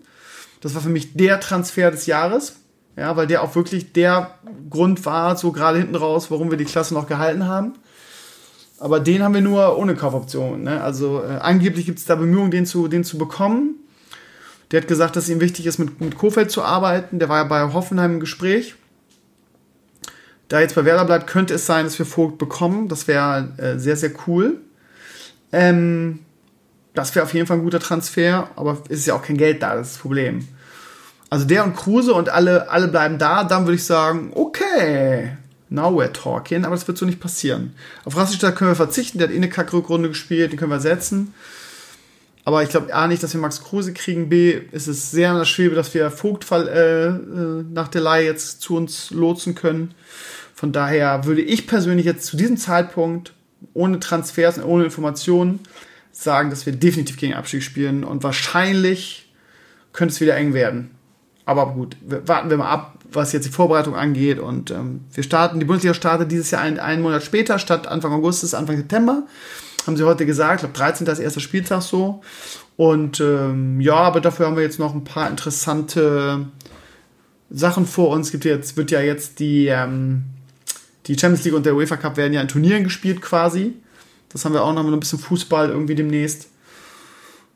[0.61, 2.55] Das war für mich der Transfer des Jahres.
[2.95, 4.35] Ja, weil der auch wirklich der
[4.69, 7.73] Grund war, so gerade hinten raus, warum wir die Klasse noch gehalten haben.
[8.79, 10.63] Aber den haben wir nur ohne Kaufoption.
[10.63, 10.81] Ne?
[10.81, 13.75] Also äh, angeblich gibt es da Bemühungen, den zu, den zu bekommen.
[14.71, 17.19] Der hat gesagt, dass ihm wichtig ist, mit, mit Kofeld zu arbeiten.
[17.19, 18.75] Der war ja bei Hoffenheim im Gespräch.
[20.49, 22.87] Da jetzt bei Werder bleibt, könnte es sein, dass wir Vogt bekommen.
[22.87, 24.57] Das wäre äh, sehr, sehr cool.
[25.51, 26.19] Ähm,
[26.93, 29.61] das wäre auf jeden Fall ein guter Transfer, aber es ist ja auch kein Geld
[29.61, 30.47] da, das ist das Problem.
[31.29, 35.37] Also der und Kruse und alle, alle bleiben da, dann würde ich sagen, okay,
[35.69, 37.75] now we're talking, aber das wird so nicht passieren.
[38.03, 41.33] Auf Rassistadt können wir verzichten, der hat eh eine Kackrückrunde gespielt, den können wir setzen.
[42.43, 44.27] Aber ich glaube A nicht, dass wir Max Kruse kriegen.
[44.27, 48.25] B ist es sehr in der Schwebe, dass wir Vogtfall äh, äh, nach der Leihe
[48.25, 49.93] jetzt zu uns lotsen können.
[50.59, 53.31] Von daher würde ich persönlich jetzt zu diesem Zeitpunkt
[53.73, 55.61] ohne Transfers und ohne Informationen
[56.11, 59.31] sagen, dass wir definitiv gegen Abstieg spielen und wahrscheinlich
[59.93, 60.91] könnte es wieder eng werden.
[61.45, 64.37] Aber gut, warten wir mal ab, was jetzt die Vorbereitung angeht.
[64.37, 68.11] Und ähm, wir starten, die Bundesliga startet dieses Jahr einen, einen Monat später, statt Anfang
[68.11, 69.23] August ist Anfang September.
[69.87, 71.07] Haben sie heute gesagt, ich glaube 13.
[71.07, 72.19] ist erster Spieltag so.
[72.75, 76.47] Und ähm, ja, aber dafür haben wir jetzt noch ein paar interessante
[77.49, 78.31] Sachen vor uns.
[78.31, 80.25] Gibt jetzt, wird ja jetzt die ähm,
[81.09, 83.73] die Champions League und der UEFA Cup werden ja in Turnieren gespielt quasi.
[84.29, 86.49] Das haben wir auch noch mal ein bisschen Fußball irgendwie demnächst.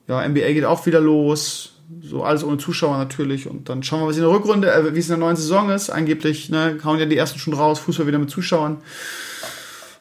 [0.08, 1.76] Ja, NBA geht auch wieder los.
[2.02, 3.48] So alles ohne Zuschauer natürlich.
[3.48, 5.70] Und dann schauen wir, was in der Rückrunde, äh, wie es in der neuen Saison
[5.70, 5.92] ist.
[5.92, 8.78] Angeblich ne, hauen ja die ersten schon raus, Fußball wieder mit Zuschauern.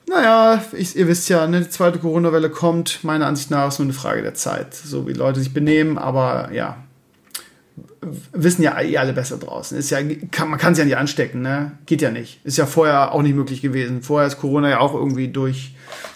[0.08, 3.04] Naja, ich, ihr wisst ja, ne, die zweite Corona-Welle kommt.
[3.04, 5.98] Meiner Ansicht nach ist nur eine Frage der Zeit, so wie Leute sich benehmen.
[5.98, 6.78] Aber ja,
[8.32, 9.78] wissen ja eh alle besser draußen.
[9.78, 9.98] Ist ja,
[10.30, 11.72] kann, man kann es ja nicht anstecken, ne?
[11.86, 12.40] Geht ja nicht.
[12.44, 14.02] Ist ja vorher auch nicht möglich gewesen.
[14.02, 15.74] Vorher ist Corona ja auch irgendwie durch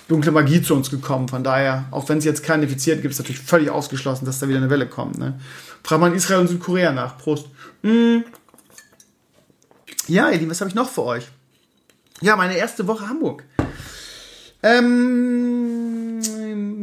[0.09, 1.29] dunkle Magie zu uns gekommen.
[1.29, 4.49] Von daher, auch wenn es jetzt keinen infiziert gibt, ist natürlich völlig ausgeschlossen, dass da
[4.49, 5.19] wieder eine Welle kommt.
[5.19, 5.39] Ne?
[5.83, 7.19] Fragt man Israel und Südkorea nach.
[7.19, 7.49] Prost.
[7.83, 8.19] Mm.
[10.09, 11.27] Ja, ihr Lieben, was habe ich noch für euch?
[12.21, 13.45] Ja, meine erste Woche Hamburg.
[14.63, 15.86] Ähm,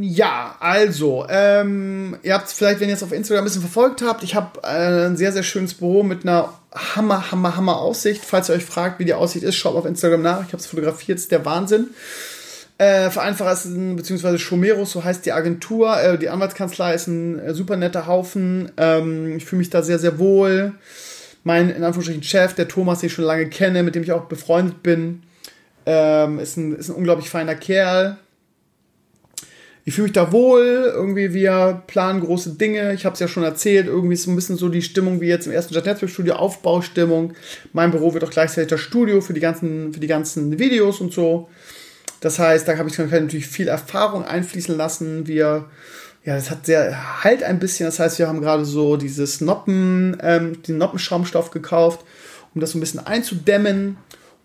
[0.02, 4.24] ja, also, ähm, ihr habt vielleicht, wenn ihr es auf Instagram ein bisschen verfolgt habt,
[4.24, 8.24] ich habe äh, ein sehr, sehr schönes Büro mit einer Hammer, Hammer, Hammer Aussicht.
[8.26, 10.42] Falls ihr euch fragt, wie die Aussicht ist, schaut auf Instagram nach.
[10.42, 11.90] Ich habe es fotografiert, ist der Wahnsinn.
[12.80, 13.56] Äh, Vereinfacher
[13.96, 15.96] beziehungsweise Schomero, so heißt die Agentur.
[16.00, 18.72] Äh, die Anwaltskanzlei ist ein äh, super netter Haufen.
[18.78, 20.74] Ähm, ich fühle mich da sehr, sehr wohl.
[21.44, 24.26] Mein, in Anführungsstrichen, Chef, der Thomas, den ich schon lange kenne, mit dem ich auch
[24.26, 25.24] befreundet bin,
[25.86, 28.18] ähm, ist, ein, ist ein unglaublich feiner Kerl.
[29.86, 32.94] Ich fühle mich da wohl, irgendwie wir planen große Dinge.
[32.94, 35.46] Ich habe es ja schon erzählt, irgendwie ist ein bisschen so die Stimmung wie jetzt
[35.46, 37.34] im ersten Stadt Netzwerk Studio, Aufbaustimmung.
[37.74, 41.12] Mein Büro wird auch gleichzeitig das Studio für die ganzen, für die ganzen Videos und
[41.12, 41.50] so.
[42.22, 45.28] Das heißt, da habe ich natürlich viel Erfahrung einfließen lassen.
[45.28, 45.66] Wir,
[46.24, 47.86] ja, das hat sehr halt ein bisschen.
[47.86, 52.06] Das heißt, wir haben gerade so dieses Noppen, ähm, den Noppenschaumstoff gekauft,
[52.56, 53.98] um das so ein bisschen einzudämmen.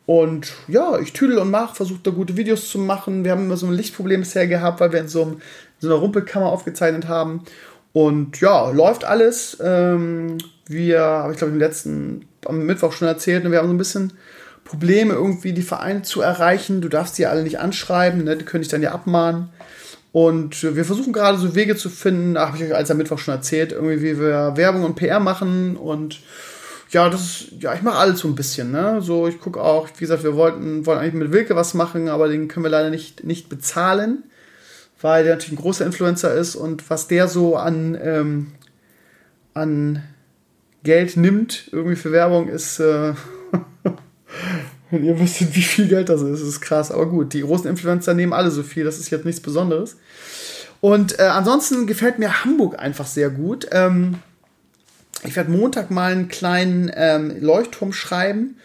[0.09, 3.25] Und ja, ich tüdel und mach, versuche da gute Videos zu machen.
[3.25, 5.40] Wir haben immer so ein Lichtproblem bisher gehabt, weil wir in so, einem, in
[5.81, 7.42] so einer Rumpelkammer aufgezeichnet haben.
[7.92, 9.59] Und ja, läuft alles.
[9.62, 13.75] Ähm, wir, habe ich glaube im letzten, am Mittwoch schon erzählt, und wir haben so
[13.75, 14.14] ein bisschen
[14.64, 16.81] Probleme, irgendwie die Vereine zu erreichen.
[16.81, 18.35] Du darfst die alle nicht anschreiben, ne?
[18.35, 19.51] die können dich dann ja abmahnen.
[20.12, 23.35] Und wir versuchen gerade so Wege zu finden, habe ich euch als am Mittwoch schon
[23.35, 26.21] erzählt, irgendwie wie wir Werbung und PR machen und
[26.90, 29.01] ja, das ist, ja, ich mache alles so ein bisschen, ne?
[29.03, 32.29] So, ich gucke auch, wie gesagt, wir wollten, wollen eigentlich mit Wilke was machen, aber
[32.29, 34.24] den können wir leider nicht, nicht bezahlen,
[35.01, 38.53] weil der natürlich ein großer Influencer ist und was der so an, ähm,
[39.55, 40.03] an
[40.83, 43.12] Geld nimmt, irgendwie für Werbung, ist, äh,
[44.90, 46.90] Wenn ihr wüsstet, wie viel Geld das ist, ist krass.
[46.90, 49.96] Aber gut, die großen Influencer nehmen alle so viel, das ist jetzt nichts Besonderes.
[50.81, 53.66] Und äh, ansonsten gefällt mir Hamburg einfach sehr gut.
[53.72, 54.16] Ähm,
[55.24, 58.57] ich werde Montag mal einen kleinen ähm, Leuchtturm schreiben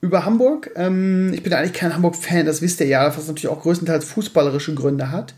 [0.00, 0.70] über Hamburg.
[0.76, 4.74] Ähm, ich bin eigentlich kein Hamburg-Fan, das wisst ihr ja, was natürlich auch größtenteils fußballerische
[4.74, 5.34] Gründe hat.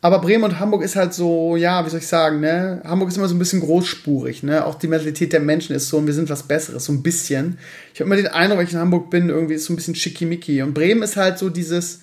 [0.00, 2.80] Aber Bremen und Hamburg ist halt so, ja, wie soll ich sagen, ne?
[2.84, 4.64] Hamburg ist immer so ein bisschen großspurig, ne?
[4.64, 7.58] Auch die Mentalität der Menschen ist so, und wir sind was Besseres, so ein bisschen.
[7.92, 9.96] Ich habe immer den Eindruck, wenn ich in Hamburg bin, irgendwie ist so ein bisschen
[9.96, 10.62] schickimicki.
[10.62, 12.02] Und Bremen ist halt so dieses,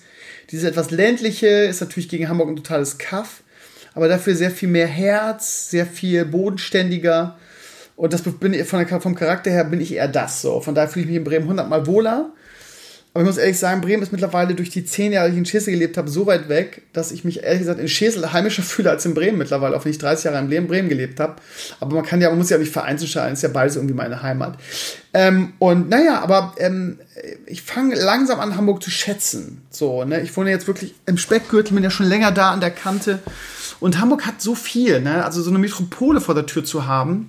[0.50, 3.42] dieses etwas ländliche, ist natürlich gegen Hamburg ein totales Kaff,
[3.94, 7.38] aber dafür sehr viel mehr Herz, sehr viel bodenständiger.
[7.96, 10.60] Und das bin ich, von der, vom Charakter her bin ich eher das so.
[10.60, 12.30] Von daher fühle ich mich in Bremen hundertmal wohler.
[13.16, 15.46] Aber ich muss ehrlich sagen, Bremen ist mittlerweile durch die zehn Jahre, die ich in
[15.46, 18.90] Schesel gelebt habe, so weit weg, dass ich mich ehrlich gesagt in Schesel heimischer fühle
[18.90, 21.36] als in Bremen mittlerweile, auch wenn ich 30 Jahre in Bremen gelebt habe.
[21.80, 24.22] Aber man kann ja, man muss ja nicht vereinzelt scheinen, ist ja beides irgendwie meine
[24.22, 24.58] Heimat.
[25.14, 26.98] Ähm, und naja, aber ähm,
[27.46, 29.62] ich fange langsam an, Hamburg zu schätzen.
[29.70, 30.20] So, ne?
[30.20, 33.20] Ich wohne jetzt wirklich im Speckgürtel, bin ja schon länger da an der Kante.
[33.80, 35.24] Und Hamburg hat so viel, ne?
[35.24, 37.28] Also so eine Metropole vor der Tür zu haben,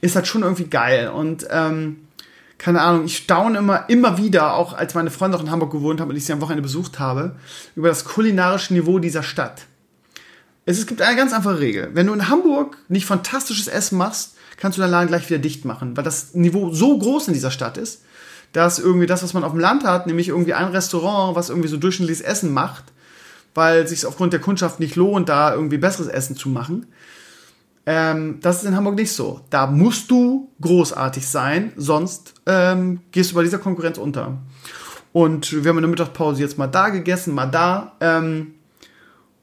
[0.00, 1.08] ist halt schon irgendwie geil.
[1.08, 2.08] Und ähm,
[2.58, 6.00] keine Ahnung, ich staune immer, immer wieder, auch als meine Freunde auch in Hamburg gewohnt
[6.00, 7.36] haben und ich sie am Wochenende besucht habe,
[7.76, 9.62] über das kulinarische Niveau dieser Stadt.
[10.66, 11.90] Es, es gibt eine ganz einfache Regel.
[11.94, 15.64] Wenn du in Hamburg nicht fantastisches Essen machst, kannst du deinen Laden gleich wieder dicht
[15.64, 18.02] machen, weil das Niveau so groß in dieser Stadt ist,
[18.52, 21.68] dass irgendwie das, was man auf dem Land hat, nämlich irgendwie ein Restaurant, was irgendwie
[21.68, 22.84] so durchschnittliches Essen macht,
[23.54, 26.86] weil es sich aufgrund der Kundschaft nicht lohnt, da irgendwie besseres Essen zu machen,
[27.90, 29.40] ähm, das ist in Hamburg nicht so.
[29.48, 34.36] Da musst du großartig sein, sonst ähm, gehst du bei dieser Konkurrenz unter.
[35.14, 37.96] Und wir haben in der Mittagspause jetzt mal da gegessen, mal da.
[38.02, 38.56] Ähm,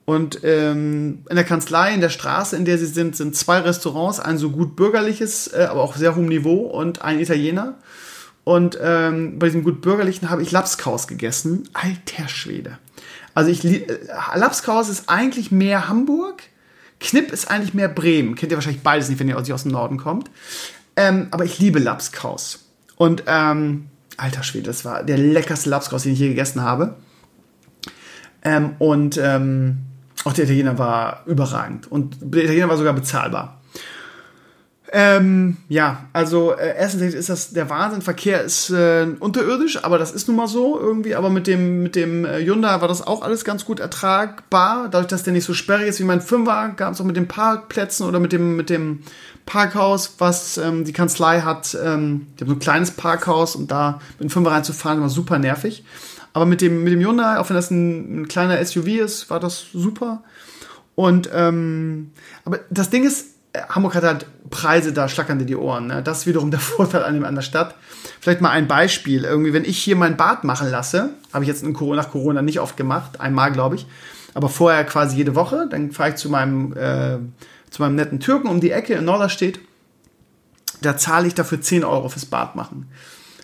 [0.05, 4.19] und ähm, in der Kanzlei, in der Straße, in der sie sind, sind zwei Restaurants,
[4.19, 7.79] ein so gut bürgerliches, äh, aber auch sehr hohem Niveau und ein Italiener.
[8.43, 11.67] Und ähm, bei diesem gut bürgerlichen habe ich Lapskaus gegessen.
[11.73, 12.77] Alter Schwede.
[13.33, 13.87] Also ich äh,
[14.35, 16.43] Lapskaus ist eigentlich mehr Hamburg
[16.99, 18.35] Knipp ist eigentlich mehr Bremen.
[18.35, 20.29] Kennt ihr wahrscheinlich beides nicht, wenn ihr aus dem Norden kommt.
[20.95, 22.65] Ähm, aber ich liebe Lapskaus.
[22.95, 26.95] Und, ähm, alter Schwede, das war der leckerste Lapskaus, den ich je gegessen habe.
[28.43, 29.79] Ähm, und ähm,
[30.23, 31.91] auch der Italiener war überragend.
[31.91, 33.61] Und der Italiener war sogar bezahlbar.
[34.97, 38.01] Ähm, ja, also äh, erstens ist das der Wahnsinn.
[38.01, 41.15] Verkehr ist äh, unterirdisch, aber das ist nun mal so irgendwie.
[41.15, 44.87] Aber mit dem mit dem äh, Hyundai war das auch alles ganz gut ertragbar.
[44.89, 47.27] Dadurch, dass der nicht so sperrig ist wie mein Fünfer, gab es auch mit den
[47.27, 49.01] Parkplätzen oder mit dem mit dem
[49.45, 51.75] Parkhaus, was ähm, die Kanzlei hat.
[51.75, 55.39] Ähm, die haben so ein kleines Parkhaus und da mit dem Fünfer reinzufahren war super
[55.39, 55.83] nervig.
[56.31, 59.41] Aber mit dem mit dem Hyundai, auch wenn das ein, ein kleiner SUV ist, war
[59.41, 60.23] das super.
[60.95, 62.11] Und ähm,
[62.45, 63.34] aber das Ding ist
[63.69, 65.87] Hamburg hat halt Preise, da schlackern dir die Ohren.
[65.87, 66.01] Ne?
[66.03, 67.75] Das ist wiederum der Vorteil an, an der Stadt.
[68.19, 69.23] Vielleicht mal ein Beispiel.
[69.23, 72.59] Irgendwie, wenn ich hier mein Bad machen lasse, habe ich jetzt Corona, nach Corona nicht
[72.59, 73.85] oft gemacht, einmal glaube ich,
[74.33, 77.17] aber vorher quasi jede Woche, dann fahre ich zu meinem, äh,
[77.69, 79.59] zu meinem netten Türken um die Ecke in Norderstedt.
[80.81, 82.89] Da zahle ich dafür 10 Euro fürs Bad machen.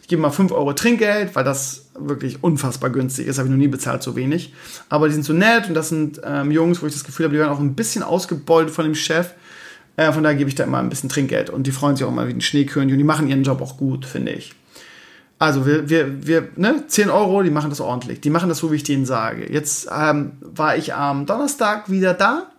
[0.02, 3.38] Ich gebe mal 5 Euro Trinkgeld, weil das wirklich unfassbar günstig ist.
[3.38, 4.54] Habe ich noch nie bezahlt, so wenig.
[4.89, 7.34] Aber die sind so nett und das sind ähm, Jungs, wo ich das Gefühl habe,
[7.34, 9.34] die werden auch ein bisschen ausgebeutet von dem Chef.
[9.98, 12.12] Äh, von daher gebe ich da immer ein bisschen Trinkgeld und die freuen sich auch
[12.12, 14.54] immer wie ein Schneekönig und die machen ihren Job auch gut, finde ich.
[15.42, 18.22] Also wir, wir, wir, ne, 10 Euro, die machen das ordentlich.
[18.22, 19.52] Die machen das so, wie ich denen sage.
[19.52, 22.52] Jetzt ähm, war ich am Donnerstag wieder da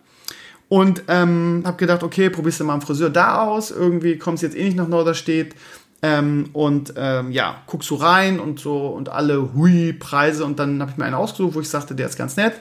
[0.67, 3.71] und ähm, habe gedacht, okay, probierst du mal einen Friseur da aus.
[3.71, 5.55] Irgendwie kommst du jetzt eh nicht nach Norderstedt.
[6.01, 10.81] Ähm, und ähm, ja, guckst du rein und so und alle hui Preise und dann
[10.81, 12.55] habe ich mir einen ausgesucht, wo ich sagte, der ist ganz nett.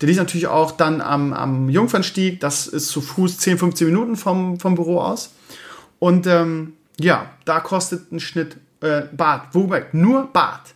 [0.00, 2.40] Der liegt natürlich auch dann am, am Jungfernstieg.
[2.40, 5.34] Das ist zu Fuß 10, 15 Minuten vom, vom Büro aus.
[5.98, 10.74] Und ähm, ja, da kostet ein Schnitt äh, Bad, wobei nur Bad.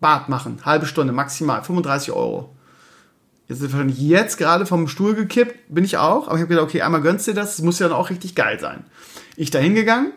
[0.00, 2.54] Bad machen, halbe Stunde maximal, 35 Euro.
[3.48, 6.64] Jetzt ist wahrscheinlich jetzt gerade vom Stuhl gekippt, bin ich auch, aber ich habe gedacht,
[6.64, 8.84] okay, einmal gönnst dir das, das muss ja dann auch richtig geil sein.
[9.36, 10.12] Ich da hingegangen,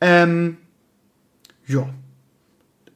[0.00, 0.56] ähm,
[1.66, 1.88] ja,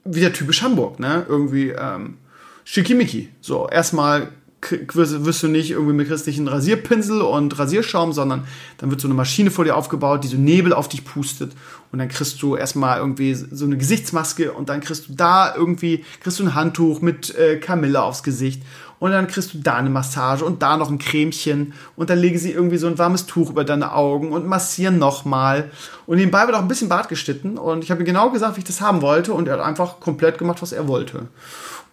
[0.03, 1.25] wieder typisch Hamburg, ne?
[1.27, 2.17] Irgendwie ähm,
[2.63, 3.29] schickimicki.
[3.41, 4.29] So, erstmal
[4.69, 8.45] wirst du nicht irgendwie mit christlichen Rasierpinsel und Rasierschaum, sondern
[8.77, 11.53] dann wird so eine Maschine vor dir aufgebaut, die so Nebel auf dich pustet.
[11.91, 16.05] Und dann kriegst du erstmal irgendwie so eine Gesichtsmaske und dann kriegst du da irgendwie,
[16.21, 18.61] kriegst du ein Handtuch mit äh, Kamille aufs Gesicht.
[19.01, 21.73] Und dann kriegst du da eine Massage und da noch ein Cremchen.
[21.95, 25.71] Und dann legen sie irgendwie so ein warmes Tuch über deine Augen und massieren nochmal.
[26.05, 27.57] Und nebenbei wird auch ein bisschen Bart geschnitten.
[27.57, 29.33] Und ich habe ihm genau gesagt, wie ich das haben wollte.
[29.33, 31.29] Und er hat einfach komplett gemacht, was er wollte.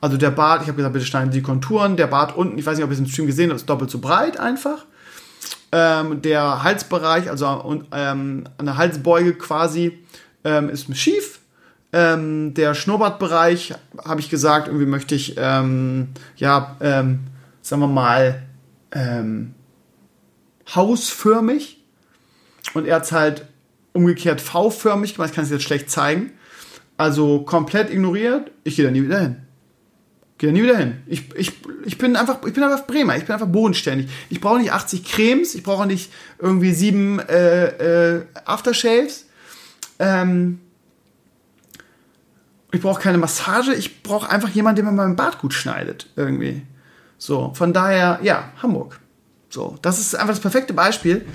[0.00, 1.96] Also der Bart, ich habe gesagt, bitte schneiden Sie die Konturen.
[1.96, 3.90] Der Bart unten, ich weiß nicht, ob ihr es im Stream gesehen habt, ist doppelt
[3.90, 4.84] so breit einfach.
[5.72, 7.46] Ähm, der Halsbereich, also
[7.92, 9.98] ähm, an der Halsbeuge quasi,
[10.44, 11.40] ähm, ist schief.
[11.92, 17.20] Ähm, der Schnurrbartbereich, habe ich gesagt, irgendwie möchte ich, ähm, ja, ähm,
[17.62, 18.42] sagen wir mal,
[20.74, 21.84] hausförmig.
[22.72, 23.46] Und er hat es halt
[23.92, 25.30] umgekehrt V-förmig gemacht.
[25.30, 26.32] Ich kann es jetzt schlecht zeigen.
[26.96, 28.50] Also komplett ignoriert.
[28.64, 29.47] Ich gehe da nie wieder hin.
[30.38, 31.02] Gehe nie wieder hin.
[31.06, 31.52] Ich, ich,
[31.84, 34.08] ich bin einfach, ich bin einfach Bremer, ich bin einfach bodenständig.
[34.30, 39.26] Ich brauche nicht 80 Cremes, ich brauche nicht irgendwie sieben äh, äh, Aftershaves.
[39.98, 40.60] Ähm,
[42.70, 46.62] ich brauche keine Massage, ich brauche einfach jemanden, der mir meinen Bart gut schneidet, irgendwie.
[47.16, 49.00] So, von daher, ja, Hamburg.
[49.50, 51.26] So, das ist einfach das perfekte Beispiel.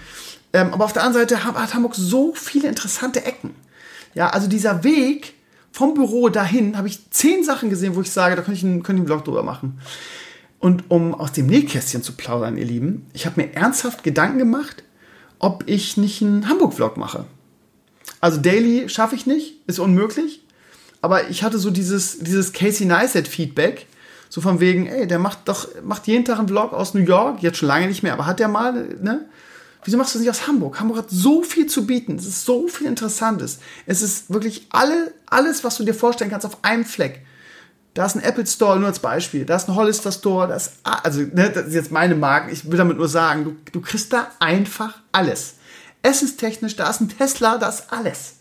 [0.54, 3.56] Ähm, aber auf der anderen Seite hat Hamburg so viele interessante Ecken.
[4.14, 5.34] Ja, also dieser Weg
[5.74, 8.84] vom Büro dahin habe ich zehn Sachen gesehen, wo ich sage, da könnte ich einen,
[8.84, 9.80] könnte ich einen Vlog drüber machen.
[10.60, 14.84] Und um aus dem Nähkästchen zu plaudern, ihr Lieben, ich habe mir ernsthaft Gedanken gemacht,
[15.40, 17.26] ob ich nicht einen Hamburg-Vlog mache.
[18.22, 20.42] Also Daily schaffe ich nicht, ist unmöglich.
[21.02, 23.88] Aber ich hatte so dieses, dieses Casey Neistat-Feedback,
[24.30, 27.42] so von wegen, ey, der macht doch, macht jeden Tag einen Vlog aus New York,
[27.42, 29.26] jetzt schon lange nicht mehr, aber hat der mal, ne?
[29.86, 30.80] Wieso machst du das nicht aus Hamburg?
[30.80, 32.16] Hamburg hat so viel zu bieten.
[32.16, 33.60] Es ist so viel Interessantes.
[33.86, 37.26] Es ist wirklich alle, alles, was du dir vorstellen kannst, auf einem Fleck.
[37.94, 39.46] Da ist ein Apple Store, nur als Beispiel.
[39.46, 40.48] Da ist ein Hollister Store.
[40.48, 40.58] Da
[41.04, 42.52] also, ne, das ist jetzt meine Marke.
[42.52, 45.56] Ich will damit nur sagen, du, du kriegst da einfach alles.
[46.02, 48.38] Essenstechnisch, da ist ein Tesla, da ist alles.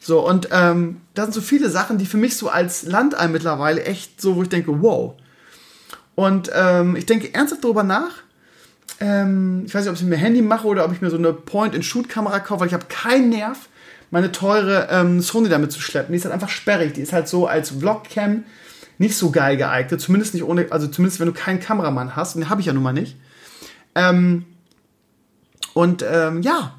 [0.00, 3.84] So, und ähm, da sind so viele Sachen, die für mich so als Landei mittlerweile
[3.84, 5.14] echt so, wo ich denke, wow.
[6.16, 8.10] Und ähm, ich denke ernsthaft darüber nach.
[9.00, 11.32] Ähm, ich weiß nicht, ob ich mir Handy mache oder ob ich mir so eine
[11.32, 13.68] Point-and-Shoot-Kamera kaufe, weil ich habe keinen Nerv,
[14.10, 16.12] meine teure ähm, Sony damit zu schleppen.
[16.12, 16.92] Die ist halt einfach sperrig.
[16.94, 18.44] Die ist halt so als Vlogcam
[18.98, 20.00] nicht so geil geeignet.
[20.00, 22.34] Zumindest nicht ohne, also zumindest wenn du keinen Kameramann hast.
[22.34, 23.16] Und den habe ich ja nun mal nicht.
[23.94, 24.44] Ähm,
[25.74, 26.74] und ähm, ja,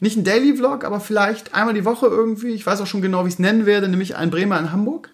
[0.00, 2.50] nicht ein Daily Vlog, aber vielleicht einmal die Woche irgendwie.
[2.50, 5.10] Ich weiß auch schon genau, wie ich es nennen werde, nämlich ein Bremer in Hamburg.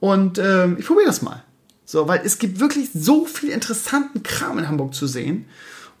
[0.00, 1.42] Und ähm, ich probiere das mal.
[1.90, 5.46] So, weil es gibt wirklich so viel interessanten Kram in Hamburg zu sehen.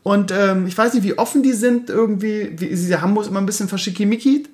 [0.04, 1.90] Und ähm, ich weiß nicht, wie offen die sind.
[1.90, 4.48] Irgendwie, wie ist dieser Hamburg immer ein bisschen verschickimickied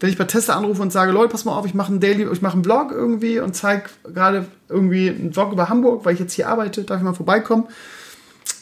[0.00, 2.26] wenn ich bei Tesla anrufe und sage, Leute, pass mal auf, ich mache einen Daily,
[2.32, 6.20] ich mache einen Vlog irgendwie und zeige gerade irgendwie einen Vlog über Hamburg, weil ich
[6.20, 7.66] jetzt hier arbeite, darf ich mal vorbeikommen.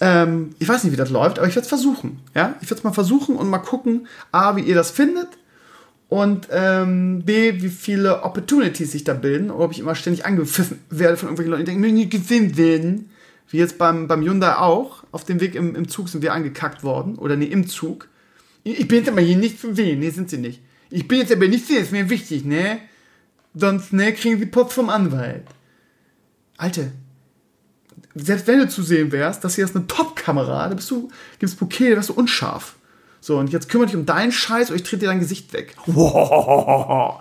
[0.01, 2.19] Ähm, ich weiß nicht, wie das läuft, aber ich werde es versuchen.
[2.35, 2.57] Ja?
[2.61, 5.29] Ich werde es mal versuchen und mal gucken, A, wie ihr das findet
[6.09, 10.79] und ähm, B, wie viele Opportunities sich da bilden oder ob ich immer ständig angepfiffen
[10.89, 13.11] werde von irgendwelchen Leuten, die denken, mir nicht gesehen werden.
[13.51, 15.05] Wie jetzt beim, beim Hyundai auch.
[15.13, 17.17] Auf dem Weg im, im Zug sind wir angekackt worden.
[17.17, 18.09] Oder nee, im Zug.
[18.65, 20.01] Ich bin jetzt aber hier nicht für wen.
[20.01, 20.63] Nee, sind sie nicht.
[20.91, 22.79] Ich bin jetzt aber nicht sehr, ist mir wichtig, ne?
[23.55, 25.45] Sonst, ne, kriegen sie Post vom Anwalt.
[26.57, 26.93] Alte,
[28.15, 31.59] selbst wenn du zu sehen wärst, das hier ist eine Top-Kamera, da bist du, gibst
[31.59, 32.77] Bouquet, da wärst du unscharf.
[33.21, 35.75] So, und jetzt kümmere dich um deinen Scheiß und ich trete dir dein Gesicht weg.
[35.87, 37.21] Wow.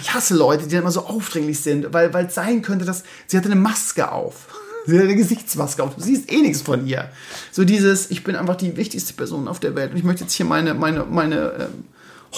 [0.00, 3.36] Ich hasse Leute, die dann immer so aufdringlich sind, weil es sein könnte, dass sie
[3.36, 4.46] hatte eine Maske auf.
[4.86, 5.94] Sie hat eine Gesichtsmaske auf.
[5.94, 7.08] Du siehst eh nichts von ihr.
[7.52, 10.32] So dieses, ich bin einfach die wichtigste Person auf der Welt und ich möchte jetzt
[10.32, 11.84] hier meine, meine, meine ähm,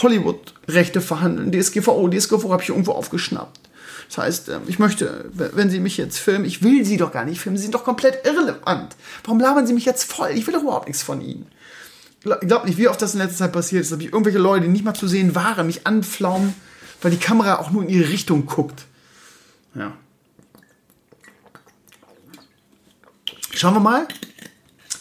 [0.03, 1.53] Hollywood-Rechte verhandeln.
[1.53, 3.61] DSGVO, DSGVO habe ich irgendwo aufgeschnappt.
[4.09, 7.25] Das heißt, ähm, ich möchte, wenn Sie mich jetzt filmen, ich will Sie doch gar
[7.25, 8.95] nicht filmen, Sie sind doch komplett irrelevant.
[9.25, 10.31] Warum labern Sie mich jetzt voll?
[10.35, 11.47] Ich will doch überhaupt nichts von Ihnen.
[12.25, 14.65] Ich glaube nicht, wie oft das in letzter Zeit passiert ist, dass ich irgendwelche Leute,
[14.65, 16.55] die nicht mal zu sehen waren, mich anflaumen,
[17.03, 18.87] weil die Kamera auch nur in ihre Richtung guckt.
[19.75, 19.93] Ja.
[23.53, 24.09] Schauen wir mal.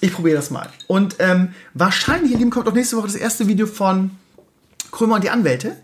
[0.02, 0.70] Ich probiere das mal.
[0.88, 4.12] Und ähm, wahrscheinlich, ihr Lieben, kommt auch nächste Woche das erste Video von
[4.92, 5.78] Krömer und die Anwälte.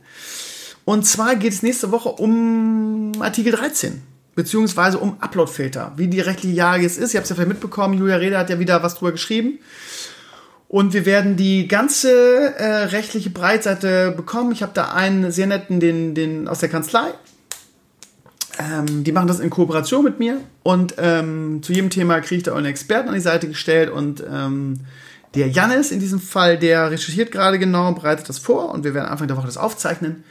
[0.84, 4.02] Und zwar geht es nächste Woche um Artikel 13,
[4.36, 7.14] beziehungsweise um Uploadfilter, wie die rechtliche Lage jetzt ist.
[7.14, 9.60] Ihr habt es ja vielleicht mitbekommen, Julia Reda hat ja wieder was drüber geschrieben.
[10.70, 12.12] Und wir werden die ganze
[12.56, 14.52] äh, rechtliche Breitseite bekommen.
[14.52, 17.08] Ich habe da einen sehr netten, den, den aus der Kanzlei.
[18.60, 20.40] Ähm, die machen das in Kooperation mit mir.
[20.62, 23.90] Und ähm, zu jedem Thema kriege ich da einen Experten an die Seite gestellt.
[23.90, 24.82] Und ähm,
[25.34, 29.08] der Jannis in diesem Fall, der recherchiert gerade genau, bereitet das vor und wir werden
[29.08, 30.24] Anfang der Woche das aufzeichnen.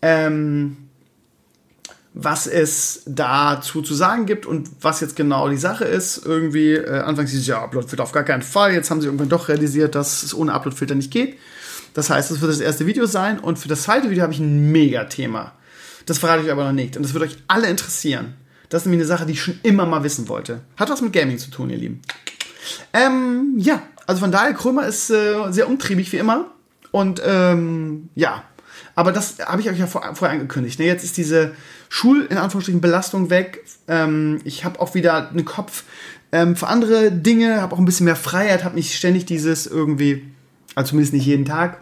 [0.00, 0.87] Ähm,
[2.20, 6.26] was es dazu zu sagen gibt und was jetzt genau die Sache ist.
[6.26, 8.72] Irgendwie, äh, anfangs hieß es ja, Uploadfilter auf gar keinen Fall.
[8.72, 11.38] Jetzt haben sie irgendwann doch realisiert, dass es ohne Uploadfilter nicht geht.
[11.94, 14.40] Das heißt, das wird das erste Video sein und für das zweite Video habe ich
[14.40, 15.52] ein Mega-Thema.
[16.06, 18.34] Das verrate ich aber noch nicht und das wird euch alle interessieren.
[18.68, 20.62] Das ist nämlich eine Sache, die ich schon immer mal wissen wollte.
[20.76, 22.02] Hat was mit Gaming zu tun, ihr Lieben.
[22.92, 26.50] Ähm, ja, also von daher, Krömer ist äh, sehr umtriebig wie immer.
[26.90, 28.42] Und ähm, ja,
[28.98, 30.80] aber das habe ich euch ja vor, vorher angekündigt.
[30.80, 30.86] Ne?
[30.86, 31.52] Jetzt ist diese
[31.88, 33.64] Schul, in Anführungsstrichen, Belastung weg.
[33.86, 35.84] Ähm, ich habe auch wieder einen Kopf
[36.32, 40.24] ähm, für andere Dinge, habe auch ein bisschen mehr Freiheit, habe nicht ständig dieses irgendwie,
[40.74, 41.78] also zumindest nicht jeden Tag,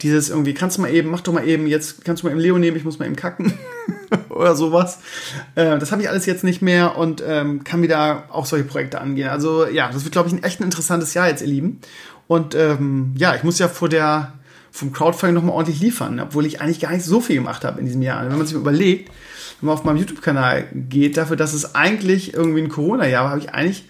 [0.00, 2.40] dieses irgendwie, kannst du mal eben, mach doch mal eben, jetzt kannst du mal eben
[2.40, 3.56] Leo nehmen, ich muss mal eben kacken
[4.28, 4.98] oder sowas.
[5.54, 9.00] Äh, das habe ich alles jetzt nicht mehr und ähm, kann wieder auch solche Projekte
[9.00, 9.28] angehen.
[9.28, 11.80] Also ja, das wird, glaube ich, ein echt ein interessantes Jahr jetzt, ihr Lieben.
[12.26, 14.32] Und ähm, ja, ich muss ja vor der
[14.72, 17.86] vom Crowdfunding nochmal ordentlich liefern, obwohl ich eigentlich gar nicht so viel gemacht habe in
[17.86, 18.24] diesem Jahr.
[18.24, 19.10] Wenn man sich überlegt,
[19.60, 23.40] wenn man auf meinem YouTube-Kanal geht, dafür, dass es eigentlich irgendwie ein Corona-Jahr war, habe
[23.40, 23.84] ich eigentlich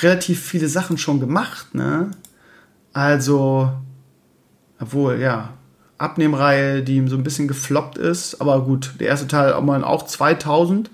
[0.00, 1.74] relativ viele Sachen schon gemacht.
[1.74, 2.12] Ne?
[2.92, 3.72] Also,
[4.78, 5.54] obwohl, ja,
[5.98, 8.40] Abnehmreihe, die so ein bisschen gefloppt ist.
[8.40, 10.88] Aber gut, der erste Teil auch 2000.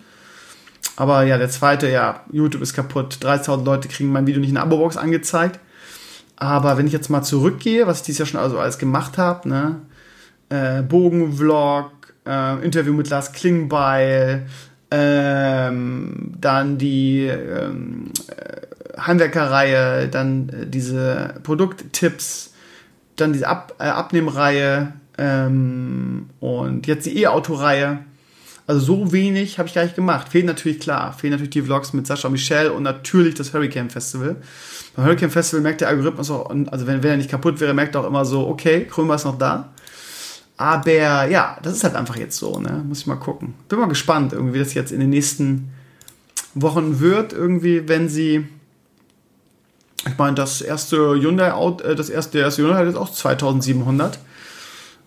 [0.96, 3.18] Aber ja, der zweite, ja, YouTube ist kaputt.
[3.20, 5.60] 30.000 Leute kriegen mein Video nicht in der Abo-Box angezeigt.
[6.36, 9.48] Aber wenn ich jetzt mal zurückgehe, was ich dieses Jahr schon also alles gemacht habe,
[9.48, 9.80] ne?
[10.48, 11.90] Äh, Bogenvlog,
[12.26, 14.46] äh, Interview mit Lars Klingbeil,
[14.90, 22.52] ähm, dann die ähm, äh, Handwerkerreihe, dann äh, diese Produkttipps,
[23.16, 28.00] dann diese Ab äh, Abnehmreihe ähm, und jetzt die E-Auto-Reihe.
[28.66, 30.28] Also so wenig habe ich gar nicht gemacht.
[30.28, 33.90] Fehlen natürlich klar, fehlen natürlich die Vlogs mit Sascha und Michelle und natürlich das Hurricane
[33.90, 34.36] Festival.
[34.94, 37.94] Beim Hurricane Festival merkt der Algorithmus auch, also wenn, wenn er nicht kaputt wäre, merkt
[37.94, 39.72] er auch immer so, okay, Krömer ist noch da.
[40.56, 42.84] Aber ja, das ist halt einfach jetzt so, ne?
[42.86, 43.54] Muss ich mal gucken.
[43.68, 45.72] Bin mal gespannt, irgendwie, wie das jetzt in den nächsten
[46.54, 48.46] Wochen wird, irgendwie, wenn sie.
[50.06, 54.18] Ich meine, das erste Hyundai, äh, das erste, der erste Hyundai ist auch 2700.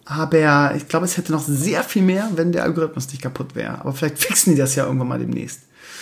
[0.04, 3.80] Aber ich glaube, es hätte noch sehr viel mehr, wenn der Algorithmus nicht kaputt wäre.
[3.82, 5.62] Aber vielleicht fixen die das ja irgendwann mal demnächst.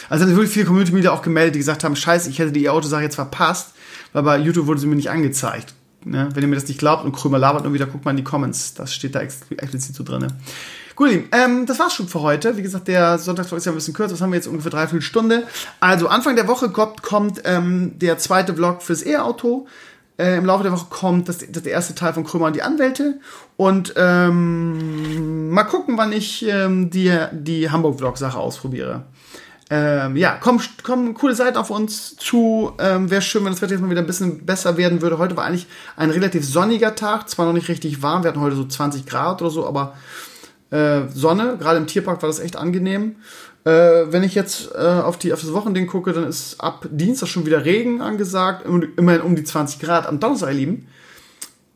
[0.09, 3.15] Also wirklich viele Community-Media auch gemeldet, die gesagt haben, scheiße, ich hätte die E-Auto-Sache jetzt
[3.15, 3.73] verpasst,
[4.15, 5.73] weil bei YouTube wurde sie mir nicht angezeigt.
[6.05, 6.29] Ne?
[6.33, 8.23] Wenn ihr mir das nicht glaubt und Krömer labert nur wieder, guckt mal in die
[8.23, 8.73] Comments.
[8.73, 10.21] Das steht da explizit so drin.
[10.21, 10.27] Ne?
[10.95, 12.55] Gut, ähm, das war's schon für heute.
[12.55, 14.13] Wie gesagt, der Sonntagsvlog ist ja ein bisschen kürzer.
[14.13, 14.47] Was haben wir jetzt?
[14.47, 15.43] Ungefähr dreiviertel Stunde.
[15.81, 19.67] Also, Anfang der Woche kommt, kommt ähm, der zweite Vlog fürs E-Auto.
[20.17, 22.61] Äh, Im Laufe der Woche kommt das, das der erste Teil von Krömer und die
[22.61, 23.19] Anwälte.
[23.57, 29.03] Und ähm, mal gucken, wann ich ähm, die, die Hamburg-Vlog-Sache ausprobiere.
[29.71, 32.73] Ähm, ja, komm, komm, coole Seite auf uns zu.
[32.77, 35.17] Ähm, Wäre schön, wenn das Wetter jetzt mal wieder ein bisschen besser werden würde.
[35.17, 35.65] Heute war eigentlich
[35.97, 39.41] ein relativ sonniger Tag, zwar noch nicht richtig warm, wir hatten heute so 20 Grad
[39.41, 39.95] oder so, aber
[40.69, 43.15] äh, Sonne, gerade im Tierpark war das echt angenehm.
[43.63, 47.27] Äh, wenn ich jetzt äh, auf, die, auf das Wochending gucke, dann ist ab Dienstag
[47.27, 50.05] schon wieder Regen angesagt, immerhin um die 20 Grad.
[50.05, 50.87] Am Donnerstag, ihr Lieben,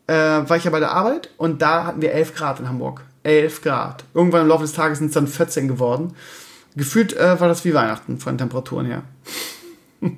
[0.06, 3.02] äh, war ich ja bei der Arbeit und da hatten wir 11 Grad in Hamburg.
[3.24, 4.04] 11 Grad.
[4.14, 6.14] Irgendwann im Laufe des Tages sind es dann 14 geworden.
[6.76, 9.02] Gefühlt äh, war das wie Weihnachten von Temperaturen her.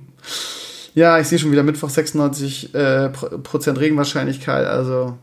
[0.95, 4.67] ja, ich sehe schon wieder Mittwoch 96 äh, Prozent Regenwahrscheinlichkeit.
[4.67, 5.17] Also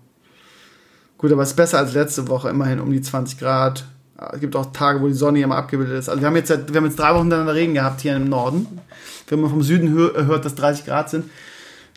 [1.18, 2.50] gut, aber es ist besser als letzte Woche.
[2.50, 3.86] Immerhin um die 20 Grad.
[4.34, 6.10] Es gibt auch Tage, wo die Sonne immer abgebildet ist.
[6.10, 8.68] Also wir haben jetzt, wir haben jetzt drei Wochen dann Regen gehabt hier im Norden.
[9.28, 11.26] Wenn man vom Süden hört, dass 30 Grad sind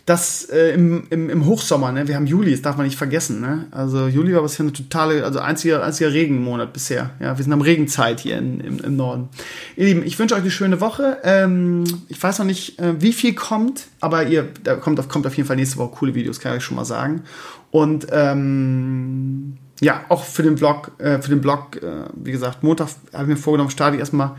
[0.05, 2.07] das äh, im, im, im Hochsommer, ne?
[2.09, 3.67] Wir haben Juli, das darf man nicht vergessen, ne?
[3.71, 7.11] Also Juli war bisher eine totale, also einziger, einziger Regenmonat bisher.
[7.21, 9.29] Ja, wir sind am Regenzeit hier in, im, im Norden.
[9.77, 11.19] Ihr Lieben, ich wünsche euch eine schöne Woche.
[11.23, 15.35] Ähm, ich weiß noch nicht, äh, wie viel kommt, aber ihr, da kommt, kommt auf
[15.35, 17.23] jeden Fall nächste Woche coole Videos, kann ich schon mal sagen.
[17.71, 22.89] Und ähm, ja, auch für den Vlog, äh, für den Blog, äh, wie gesagt, Montag
[23.13, 24.35] habe ich mir vorgenommen, starte ich erstmal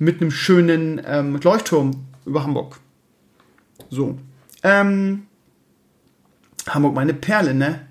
[0.00, 1.92] mit einem schönen ähm, Leuchtturm
[2.24, 2.80] über Hamburg.
[3.88, 4.18] So.
[4.62, 5.26] Ähm,
[6.68, 7.86] Hamburg meine Perle, ne?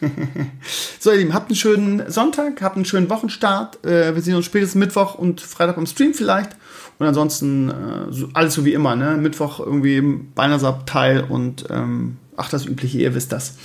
[1.00, 3.84] so, ihr Lieben, habt einen schönen Sonntag, habt einen schönen Wochenstart.
[3.84, 6.56] Äh, wir sehen uns spätestens Mittwoch und Freitag am Stream vielleicht.
[6.98, 9.16] Und ansonsten äh, so, alles so wie immer, ne?
[9.16, 13.56] Mittwoch irgendwie Beinersab-Teil und ähm, ach, das Übliche, ihr wisst das.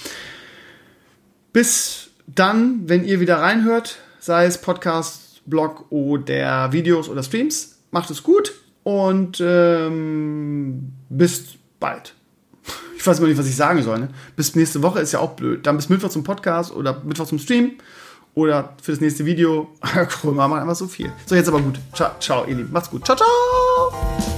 [1.53, 8.09] Bis dann, wenn ihr wieder reinhört, sei es Podcast, Blog oder Videos oder Streams, macht
[8.09, 12.16] es gut und ähm, bis bald
[12.97, 13.99] ich weiß mal nicht, was ich sagen soll.
[13.99, 14.09] Ne?
[14.35, 15.65] Bis nächste Woche ist ja auch blöd.
[15.65, 17.73] Dann bis Mittwoch zum Podcast oder Mittwoch zum Stream
[18.33, 19.69] oder für das nächste Video.
[19.83, 21.11] Machen wir einfach so viel.
[21.25, 21.79] So, jetzt aber gut.
[21.93, 22.71] Ciao, ciao, ihr Lieben.
[22.71, 23.05] Macht's gut.
[23.05, 24.36] Ciao, ciao.